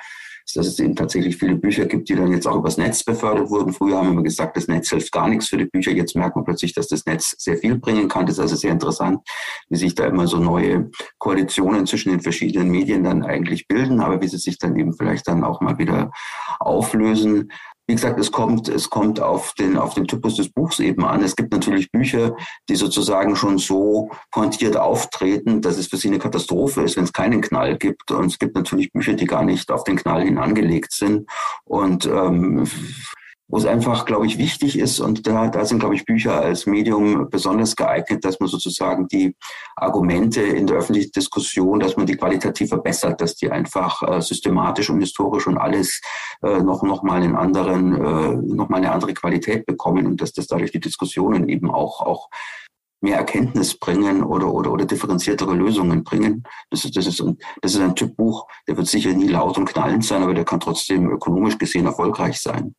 [0.54, 3.72] dass es eben tatsächlich viele Bücher gibt, die dann jetzt auch übers Netz befördert wurden.
[3.72, 5.92] Früher haben wir gesagt, das Netz hilft gar nichts für die Bücher.
[5.92, 8.26] Jetzt merkt man plötzlich, dass das Netz sehr viel bringen kann.
[8.26, 9.20] Das ist also sehr interessant,
[9.68, 14.20] wie sich da immer so neue Koalitionen zwischen den verschiedenen Medien dann eigentlich bilden, aber
[14.20, 16.11] wie sie sich dann eben vielleicht dann auch mal wieder
[16.61, 17.50] auflösen.
[17.88, 21.22] Wie gesagt, es kommt, es kommt auf den, auf den Typus des Buchs eben an.
[21.22, 22.37] Es gibt natürlich Bücher,
[22.68, 27.14] die sozusagen schon so pointiert auftreten, dass es für sie eine Katastrophe ist, wenn es
[27.14, 28.11] keinen Knall gibt.
[28.11, 31.31] Und es gibt natürlich Bücher, die gar nicht auf den Knall hin angelegt sind.
[31.64, 32.68] Und ähm,
[33.48, 35.00] wo es einfach, glaube ich, wichtig ist.
[35.00, 39.34] Und da, da sind, glaube ich, Bücher als Medium besonders geeignet, dass man sozusagen die
[39.74, 44.90] Argumente in der öffentlichen Diskussion, dass man die qualitativ verbessert, dass die einfach äh, systematisch
[44.90, 46.00] und historisch und alles
[46.42, 50.32] äh, noch, noch mal einen anderen, äh, noch mal eine andere Qualität bekommen und dass
[50.32, 52.28] das dadurch die Diskussionen eben auch, auch
[53.00, 56.42] mehr Erkenntnis bringen oder, oder, oder differenziertere Lösungen bringen.
[56.70, 59.56] Das ist, das, ist ein, das ist ein Typ Buch, der wird sicher nie laut
[59.56, 62.74] und knallend sein, aber der kann trotzdem ökonomisch gesehen erfolgreich sein.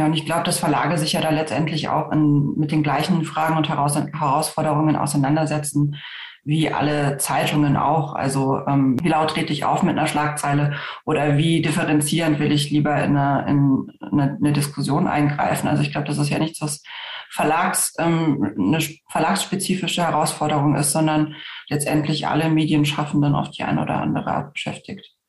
[0.00, 3.22] Ja, und ich glaube, dass Verlage sich ja da letztendlich auch in, mit den gleichen
[3.26, 5.96] Fragen und Heraus Herausforderungen auseinandersetzen,
[6.42, 8.14] wie alle Zeitungen auch.
[8.14, 10.72] Also ähm, wie laut trete ich auf mit einer Schlagzeile
[11.04, 15.68] oder wie differenzierend will ich lieber in eine, in eine, eine Diskussion eingreifen.
[15.68, 16.82] Also ich glaube, das ist ja nichts, was
[17.28, 18.78] Verlags, ähm, eine
[19.10, 21.34] verlagsspezifische Herausforderung ist, sondern
[21.68, 25.19] letztendlich alle Medienschaffenden auf die eine oder andere Art beschäftigt.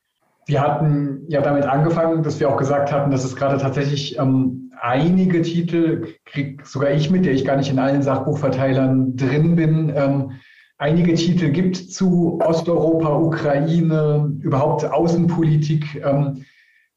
[0.46, 4.72] Wir hatten ja damit angefangen, dass wir auch gesagt hatten, dass es gerade tatsächlich ähm,
[4.80, 9.92] einige Titel, krieg sogar ich mit, der ich gar nicht in allen Sachbuchverteilern drin bin,
[9.94, 10.32] ähm,
[10.78, 16.02] einige Titel gibt zu Osteuropa, Ukraine, überhaupt Außenpolitik.
[16.04, 16.44] Ähm,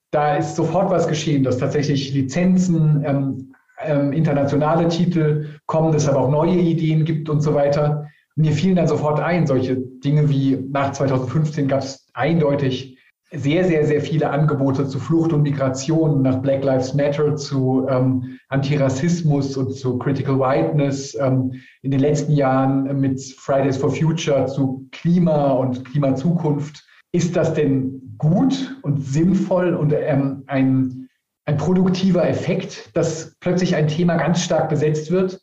[0.10, 3.54] da ist sofort was geschehen, dass tatsächlich Lizenzen, ähm,
[3.84, 8.08] ähm, internationale Titel kommen, dass es aber auch neue Ideen gibt und so weiter.
[8.36, 12.95] Mir fielen dann sofort ein, solche Dinge wie nach 2015 gab es eindeutig
[13.32, 18.38] sehr, sehr, sehr viele Angebote zu Flucht und Migration, nach Black Lives Matter, zu ähm,
[18.50, 24.88] Antirassismus und zu Critical Whiteness, ähm, in den letzten Jahren mit Fridays for Future zu
[24.92, 26.86] Klima und Klimazukunft.
[27.12, 31.08] Ist das denn gut und sinnvoll und ähm, ein,
[31.46, 35.42] ein produktiver Effekt, dass plötzlich ein Thema ganz stark besetzt wird?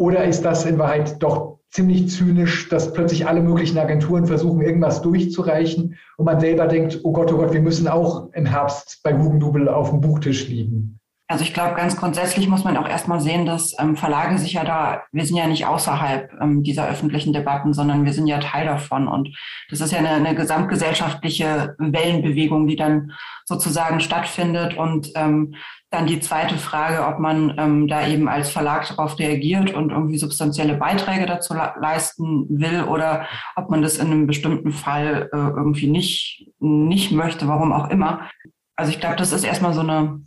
[0.00, 5.02] Oder ist das in Wahrheit doch ziemlich zynisch, dass plötzlich alle möglichen Agenturen versuchen, irgendwas
[5.02, 9.12] durchzureichen und man selber denkt, oh Gott, oh Gott, wir müssen auch im Herbst bei
[9.12, 10.98] Hugendubel auf dem Buchtisch liegen.
[11.28, 14.64] Also ich glaube, ganz grundsätzlich muss man auch erstmal sehen, dass ähm, Verlage sich ja
[14.64, 18.66] da, wir sind ja nicht außerhalb ähm, dieser öffentlichen Debatten, sondern wir sind ja Teil
[18.66, 19.06] davon.
[19.06, 19.28] Und
[19.68, 23.12] das ist ja eine, eine gesamtgesellschaftliche Wellenbewegung, die dann
[23.44, 24.76] sozusagen stattfindet.
[24.76, 25.54] Und ähm,
[25.90, 30.18] dann die zweite Frage, ob man ähm, da eben als Verlag darauf reagiert und irgendwie
[30.18, 33.26] substanzielle Beiträge dazu leisten will oder
[33.56, 38.30] ob man das in einem bestimmten Fall äh, irgendwie nicht, nicht möchte, warum auch immer.
[38.76, 40.20] Also ich glaube, das ist erstmal so eine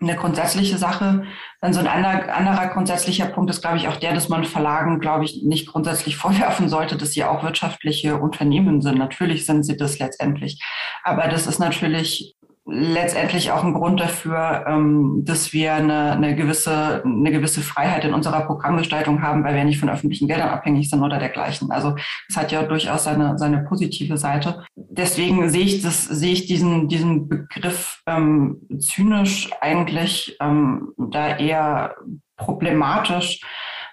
[0.00, 1.24] eine grundsätzliche Sache.
[1.60, 5.00] Dann so ein anderer, anderer grundsätzlicher Punkt ist, glaube ich, auch der, dass man Verlagen,
[5.00, 8.98] glaube ich, nicht grundsätzlich vorwerfen sollte, dass sie auch wirtschaftliche Unternehmen sind.
[8.98, 10.62] Natürlich sind sie das letztendlich.
[11.02, 12.36] Aber das ist natürlich
[12.70, 18.14] letztendlich auch ein Grund dafür, ähm, dass wir eine, eine, gewisse, eine gewisse Freiheit in
[18.14, 21.70] unserer Programmgestaltung haben, weil wir nicht von öffentlichen Geldern abhängig sind oder dergleichen.
[21.70, 21.96] Also
[22.28, 24.64] es hat ja durchaus seine, seine positive Seite.
[24.76, 31.94] Deswegen sehe ich das, sehe ich diesen, diesen Begriff ähm, zynisch eigentlich ähm, da eher
[32.36, 33.40] problematisch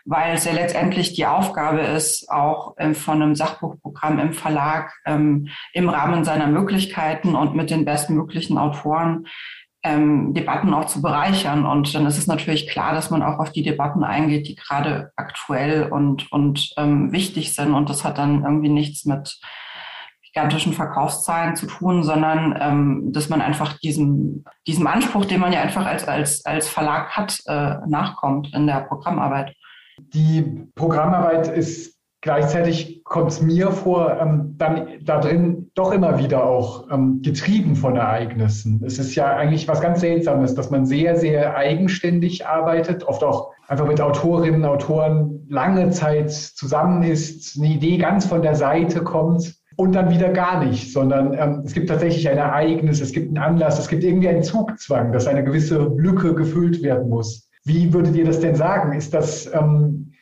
[0.06, 5.50] weil es ja letztendlich die Aufgabe ist, auch ähm, von einem Sachbuchprogramm im Verlag ähm,
[5.74, 9.28] im Rahmen seiner Möglichkeiten und mit den bestmöglichen Autoren
[9.84, 11.66] ähm, Debatten auch zu bereichern.
[11.66, 15.12] Und dann ist es natürlich klar, dass man auch auf die Debatten eingeht, die gerade
[15.16, 17.74] aktuell und, und wichtig sind.
[17.74, 19.40] Und das hat dann irgendwie nichts mit
[20.36, 25.62] gigantischen Verkaufszahlen zu tun, sondern ähm, dass man einfach diesem, diesem Anspruch, den man ja
[25.62, 29.56] einfach als, als, als Verlag hat, äh, nachkommt in der Programmarbeit.
[30.00, 36.44] Die Programmarbeit ist gleichzeitig, kommt es mir vor, ähm, dann da drin doch immer wieder
[36.44, 38.82] auch ähm, getrieben von Ereignissen.
[38.84, 43.52] Es ist ja eigentlich was ganz Seltsames, dass man sehr, sehr eigenständig arbeitet, oft auch
[43.68, 49.04] einfach mit Autorinnen und Autoren lange Zeit zusammen ist, eine Idee ganz von der Seite
[49.04, 53.28] kommt und dann wieder gar nicht, sondern ähm, es gibt tatsächlich ein Ereignis, es gibt
[53.28, 57.50] einen Anlass, es gibt irgendwie einen Zugzwang, dass eine gewisse Lücke gefüllt werden muss.
[57.66, 58.94] Wie würdet ihr das denn sagen?
[58.94, 60.14] Ist das, ähm,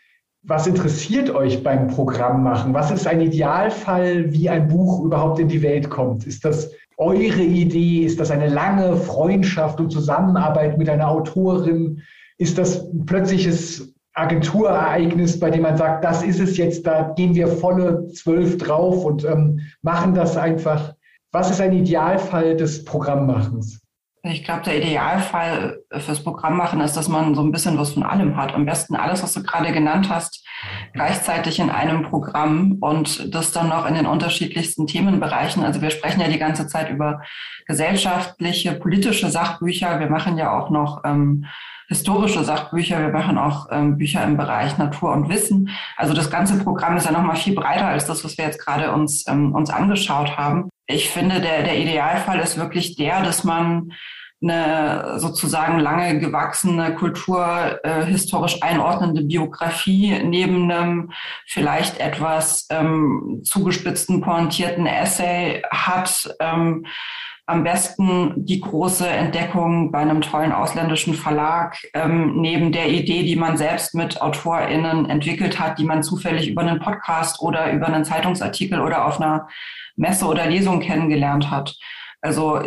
[0.44, 2.74] was interessiert euch beim Programm machen?
[2.74, 6.26] Was ist ein Idealfall, wie ein Buch überhaupt in die Welt kommt?
[6.26, 8.06] Ist das eure Idee?
[8.06, 12.02] Ist das eine lange Freundschaft und Zusammenarbeit mit einer Autorin?
[12.38, 17.36] Ist das ein plötzliches Agenturereignis, bei dem man sagt, das ist es jetzt, da gehen
[17.36, 20.94] wir volle zwölf drauf und ähm, machen das einfach?
[21.32, 23.83] Was ist ein Idealfall des Programmmachens?
[24.26, 28.04] Ich glaube, der Idealfall fürs Programm machen ist, dass man so ein bisschen was von
[28.04, 28.54] allem hat.
[28.54, 30.48] Am besten alles, was du gerade genannt hast,
[30.94, 35.66] gleichzeitig in einem Programm und das dann noch in den unterschiedlichsten Themenbereichen.
[35.66, 37.22] Also wir sprechen ja die ganze Zeit über
[37.66, 40.00] gesellschaftliche, politische Sachbücher.
[40.00, 41.46] Wir machen ja auch noch ähm,
[41.94, 43.00] historische Sachbücher.
[43.00, 45.70] Wir machen auch ähm, Bücher im Bereich Natur und Wissen.
[45.96, 48.64] Also das ganze Programm ist ja noch mal viel breiter als das, was wir jetzt
[48.64, 50.70] gerade uns, ähm, uns angeschaut haben.
[50.88, 53.94] Ich finde, der, der Idealfall ist wirklich der, dass man
[54.42, 61.12] eine sozusagen lange gewachsene Kultur äh, historisch einordnende Biografie neben einem
[61.46, 66.36] vielleicht etwas ähm, zugespitzten, pointierten Essay hat.
[66.40, 66.86] Ähm,
[67.46, 73.36] am besten die große Entdeckung bei einem tollen ausländischen Verlag ähm, neben der Idee, die
[73.36, 78.06] man selbst mit AutorInnen entwickelt hat, die man zufällig über einen Podcast oder über einen
[78.06, 79.48] Zeitungsartikel oder auf einer
[79.96, 81.76] Messe oder Lesung kennengelernt hat.
[82.22, 82.62] Also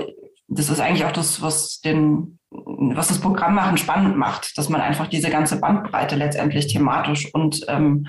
[0.49, 4.83] das ist eigentlich auch das, was den, was das Programm machen spannend macht, dass man
[4.83, 8.07] einfach diese ganze Bandbreite letztendlich thematisch und ähm,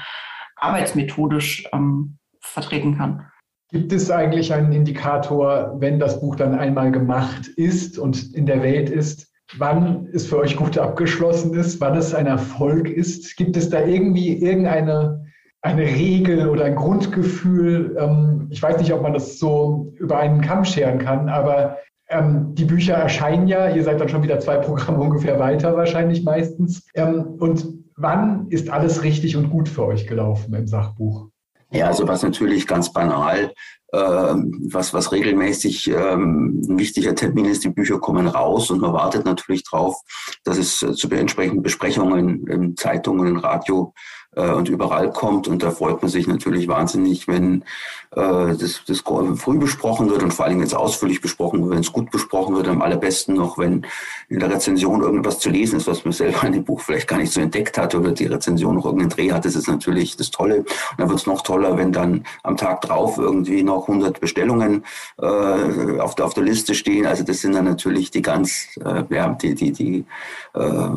[0.57, 3.31] arbeitsmethodisch ähm, vertreten kann.
[3.69, 8.63] Gibt es eigentlich einen Indikator, wenn das Buch dann einmal gemacht ist und in der
[8.63, 13.35] Welt ist, wann es für euch gut abgeschlossen ist, wann es ein Erfolg ist?
[13.35, 15.25] Gibt es da irgendwie irgendeine
[15.61, 17.97] eine Regel oder ein Grundgefühl?
[17.99, 21.77] Ähm, ich weiß nicht, ob man das so über einen Kamm scheren kann, aber
[22.09, 26.23] ähm, die Bücher erscheinen ja, ihr seid dann schon wieder zwei Programme ungefähr weiter wahrscheinlich
[26.23, 26.87] meistens.
[26.93, 31.26] Ähm, und wann ist alles richtig und gut für euch gelaufen im Sachbuch?
[31.71, 33.53] Ja, also was natürlich ganz banal,
[33.91, 38.93] äh, was, was regelmäßig ähm, ein wichtiger Termin ist, die Bücher kommen raus und man
[38.93, 39.95] wartet natürlich drauf,
[40.43, 43.93] dass es äh, zu entsprechenden Besprechungen in Zeitungen, in Radio
[44.37, 45.47] äh, und überall kommt.
[45.47, 47.63] Und da freut man sich natürlich wahnsinnig, wenn
[48.11, 51.91] äh, das, das früh besprochen wird und vor allem jetzt ausführlich besprochen wird, wenn es
[51.91, 52.67] gut besprochen wird.
[52.67, 53.85] Am allerbesten noch, wenn
[54.29, 57.17] in der Rezension irgendwas zu lesen ist, was man selber in dem Buch vielleicht gar
[57.17, 59.45] nicht so entdeckt hat oder die Rezension noch irgendeinen Dreh hat.
[59.45, 60.59] Das ist natürlich das Tolle.
[60.59, 60.67] Und
[60.97, 64.83] dann wird es noch toller, wenn dann am Tag drauf irgendwie noch 100 Bestellungen
[65.19, 67.05] äh, auf, der, auf der Liste stehen.
[67.07, 70.05] Also das sind dann natürlich die ganz, äh, ja, die, die, die
[70.53, 70.89] äh,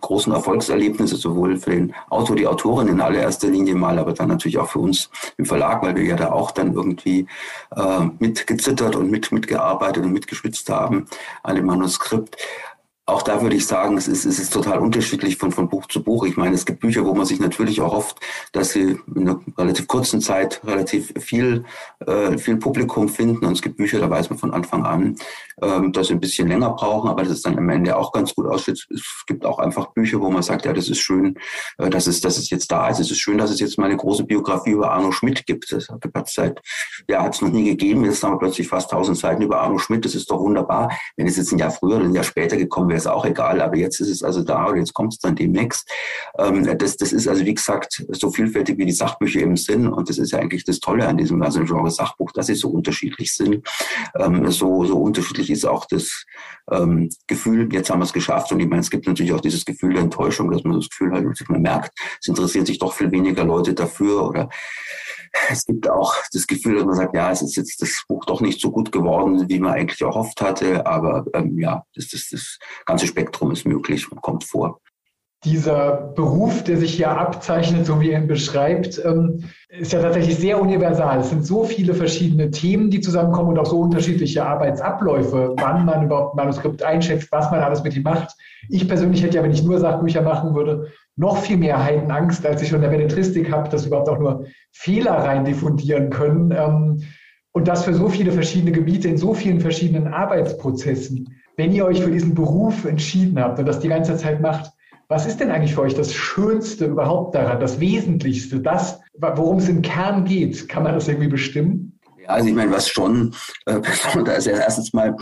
[0.00, 4.58] großen Erfolgserlebnisse, sowohl für den Autor, die Autorin in allererster Linie mal, aber dann natürlich
[4.58, 7.26] auch für uns im Verlag, weil wir ja da auch dann irgendwie
[7.76, 11.06] äh, mitgezittert und mit, mitgearbeitet und mitgeschwitzt haben
[11.42, 12.36] an dem Manuskript
[13.04, 16.04] auch da würde ich sagen, es ist, es ist total unterschiedlich von, von Buch zu
[16.04, 16.24] Buch.
[16.24, 18.18] Ich meine, es gibt Bücher, wo man sich natürlich auch hofft,
[18.52, 21.64] dass sie in einer relativ kurzen Zeit relativ viel,
[22.06, 23.44] äh, viel Publikum finden.
[23.44, 25.16] Und es gibt Bücher, da weiß man von Anfang an,
[25.62, 28.46] ähm, sie ein bisschen länger brauchen, aber das ist dann am Ende auch ganz gut
[28.46, 28.86] aussieht.
[28.90, 31.36] Es gibt auch einfach Bücher, wo man sagt, ja, das ist schön,
[31.78, 33.00] äh, dass, es, dass es jetzt da ist.
[33.00, 35.70] Es ist schön, dass es jetzt mal eine große Biografie über Arno Schmidt gibt.
[35.72, 36.60] Das hat seit,
[37.08, 38.04] ja, hat es noch nie gegeben.
[38.04, 40.04] Jetzt haben wir plötzlich fast tausend Seiten über Arno Schmidt.
[40.04, 40.90] Das ist doch wunderbar.
[41.16, 43.60] Wenn es jetzt ein Jahr früher oder ein Jahr später gekommen wäre, ist auch egal,
[43.60, 45.88] aber jetzt ist es also da und jetzt kommt es dann demnächst.
[46.38, 50.08] Ähm, das, das ist also, wie gesagt, so vielfältig wie die Sachbücher eben sind und
[50.08, 53.32] das ist ja eigentlich das Tolle an diesem ganzen Genre Sachbuch, dass sie so unterschiedlich
[53.34, 53.66] sind.
[54.18, 56.24] Ähm, so, so unterschiedlich ist auch das
[56.70, 58.52] ähm, Gefühl, jetzt haben wir es geschafft.
[58.52, 61.12] Und ich meine, es gibt natürlich auch dieses Gefühl der Enttäuschung, dass man das Gefühl
[61.12, 64.28] hat, man merkt, es interessiert sich doch viel weniger Leute dafür.
[64.28, 64.48] Oder
[65.48, 68.40] es gibt auch das Gefühl, dass man sagt, ja, es ist jetzt das Buch doch
[68.40, 72.58] nicht so gut geworden, wie man eigentlich erhofft hatte, aber ähm, ja, das, das, das
[72.84, 74.80] ganze Spektrum ist möglich und kommt vor.
[75.44, 80.36] Dieser Beruf, der sich hier abzeichnet, so wie er ihn beschreibt, ähm, ist ja tatsächlich
[80.36, 81.18] sehr universal.
[81.18, 86.04] Es sind so viele verschiedene Themen, die zusammenkommen und auch so unterschiedliche Arbeitsabläufe, wann man
[86.04, 88.36] überhaupt ein Manuskript einschätzt, was man alles mit ihm macht.
[88.68, 92.62] Ich persönlich hätte ja, wenn ich nur Sachbücher machen würde, noch viel mehr Heidenangst, als
[92.62, 96.52] ich schon in der Belletristik habe, dass überhaupt auch nur Fehler rein diffundieren können.
[96.52, 97.02] Ähm,
[97.50, 101.34] und das für so viele verschiedene Gebiete in so vielen verschiedenen Arbeitsprozessen.
[101.56, 104.72] Wenn ihr euch für diesen Beruf entschieden habt und das die ganze Zeit macht,
[105.12, 109.68] was ist denn eigentlich für euch das Schönste überhaupt daran, das Wesentlichste, das, worum es
[109.68, 110.68] im Kern geht?
[110.68, 111.98] Kann man das irgendwie bestimmen?
[112.20, 113.34] Ja, also ich meine, was schon,
[113.66, 113.80] äh,
[114.24, 115.16] da ist ja erstens mal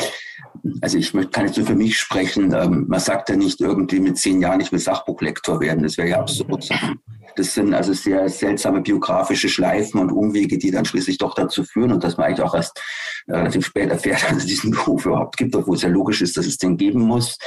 [0.81, 4.19] also ich kann jetzt nur für mich sprechen, ähm, man sagt ja nicht irgendwie mit
[4.19, 6.69] zehn Jahren, ich will Sachbuchlektor werden, das wäre ja absurd.
[7.37, 11.93] Das sind also sehr seltsame biografische Schleifen und Umwege, die dann schließlich doch dazu führen
[11.93, 12.81] und dass man eigentlich auch erst
[13.29, 16.47] relativ spät erfährt, dass es diesen Beruf überhaupt gibt, obwohl es ja logisch ist, dass
[16.47, 17.39] es den geben muss.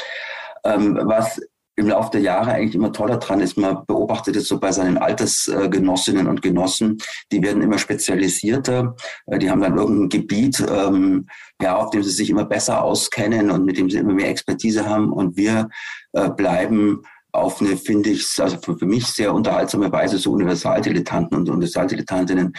[0.66, 1.40] Ähm, was
[1.76, 3.58] im Laufe der Jahre eigentlich immer toller dran ist.
[3.58, 6.98] Man beobachtet es so bei seinen Altersgenossinnen und Genossen,
[7.32, 8.96] die werden immer spezialisierter.
[9.26, 11.28] Äh, die haben dann irgendein Gebiet, ähm,
[11.62, 14.88] ja, auf dem sie sich immer besser auskennen und mit dem sie immer mehr Expertise
[14.88, 15.12] haben.
[15.12, 15.70] Und wir
[16.14, 17.02] äh, bleiben
[17.34, 22.54] auf eine, finde ich, also für, mich sehr unterhaltsame Weise so Universaldilettanten und Universaldilettantinnen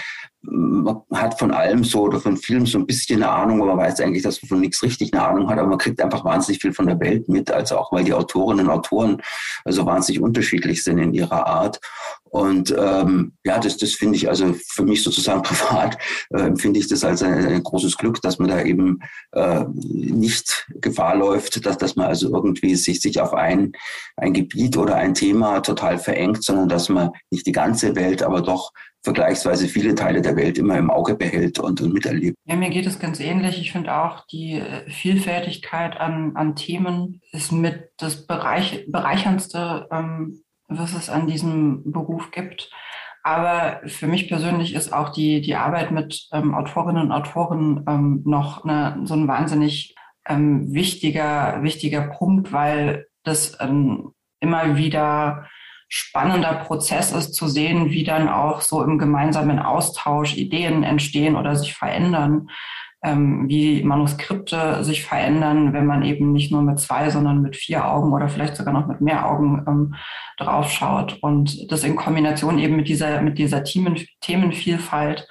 [0.46, 3.86] man hat von allem so oder von vielem so ein bisschen eine Ahnung, aber man
[3.86, 6.60] weiß eigentlich, dass man von nichts richtig eine Ahnung hat, aber man kriegt einfach wahnsinnig
[6.60, 9.22] viel von der Welt mit, also auch weil die Autorinnen und Autoren
[9.64, 11.80] also wahnsinnig unterschiedlich sind in ihrer Art.
[12.24, 15.96] Und ähm, ja, das, das finde ich also für mich sozusagen privat
[16.30, 18.98] äh, empfinde ich das als ein, ein, großes Glück, dass man da eben
[19.32, 23.72] äh, nicht Gefahr läuft, dass, dass man also irgendwie sich, sich auf ein,
[24.16, 28.42] ein Gebiet oder ein Thema total verengt, sondern dass man nicht die ganze Welt, aber
[28.42, 28.72] doch
[29.04, 32.36] vergleichsweise viele Teile der Welt immer im Auge behält und, und miterlebt.
[32.46, 33.60] Ja, mir geht es ganz ähnlich.
[33.60, 40.42] Ich finde auch, die äh, Vielfältigkeit an, an Themen ist mit das Bereich, bereicherndste, ähm,
[40.68, 42.70] was es an diesem Beruf gibt.
[43.22, 48.22] Aber für mich persönlich ist auch die, die Arbeit mit ähm, Autorinnen und Autoren ähm,
[48.24, 49.94] noch eine, so ein wahnsinnig
[50.26, 55.46] ähm, wichtiger, wichtiger Punkt, weil das ähm, immer wieder
[55.88, 61.56] spannender Prozess ist zu sehen, wie dann auch so im gemeinsamen Austausch Ideen entstehen oder
[61.56, 62.48] sich verändern,
[63.04, 67.86] ähm, wie Manuskripte sich verändern, wenn man eben nicht nur mit zwei, sondern mit vier
[67.86, 69.94] Augen oder vielleicht sogar noch mit mehr Augen ähm,
[70.38, 75.28] drauf schaut und das in Kombination eben mit dieser, mit dieser Themen, Themenvielfalt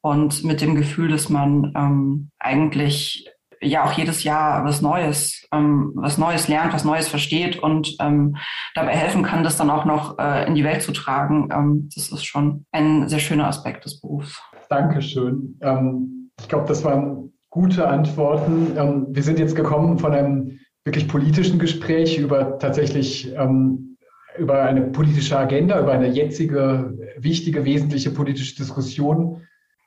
[0.00, 3.28] und mit dem Gefühl, dass man ähm, eigentlich
[3.60, 8.36] ja auch jedes Jahr was Neues, ähm, was Neues lernt, was Neues versteht und ähm,
[8.74, 11.48] dabei helfen kann, das dann auch noch äh, in die Welt zu tragen.
[11.52, 14.40] Ähm, das ist schon ein sehr schöner Aspekt des Berufs.
[14.68, 15.58] Dankeschön.
[15.60, 18.76] Ähm, ich glaube, das waren gute Antworten.
[18.76, 23.98] Ähm, wir sind jetzt gekommen von einem wirklich politischen Gespräch über tatsächlich ähm,
[24.38, 29.42] über eine politische Agenda, über eine jetzige, wichtige, wesentliche politische Diskussion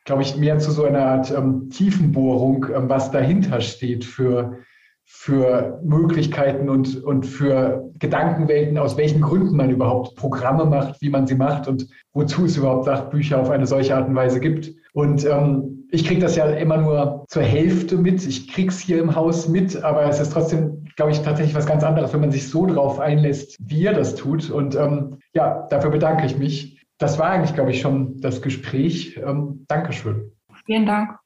[0.05, 4.57] glaube ich, mehr zu so einer Art ähm, Tiefenbohrung, ähm, was dahinter steht für,
[5.05, 11.27] für Möglichkeiten und, und für Gedankenwelten, aus welchen Gründen man überhaupt Programme macht, wie man
[11.27, 14.73] sie macht und wozu es überhaupt Sachbücher auf eine solche Art und Weise gibt.
[14.93, 18.25] Und ähm, ich kriege das ja immer nur zur Hälfte mit.
[18.25, 21.65] Ich kriege es hier im Haus mit, aber es ist trotzdem, glaube ich, tatsächlich was
[21.65, 24.49] ganz anderes, wenn man sich so drauf einlässt, wie ihr das tut.
[24.49, 29.17] Und ähm, ja, dafür bedanke ich mich das war eigentlich, glaube ich, schon das Gespräch.
[29.17, 30.31] Ähm, Dankeschön.
[30.65, 31.19] Vielen Dank.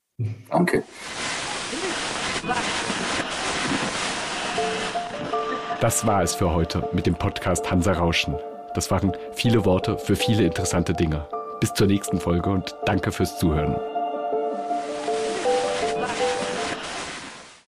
[0.50, 0.82] Danke.
[5.80, 8.34] Das war es für heute mit dem Podcast Hansa Rauschen.
[8.74, 11.28] Das waren viele Worte für viele interessante Dinge.
[11.60, 13.76] Bis zur nächsten Folge und danke fürs Zuhören.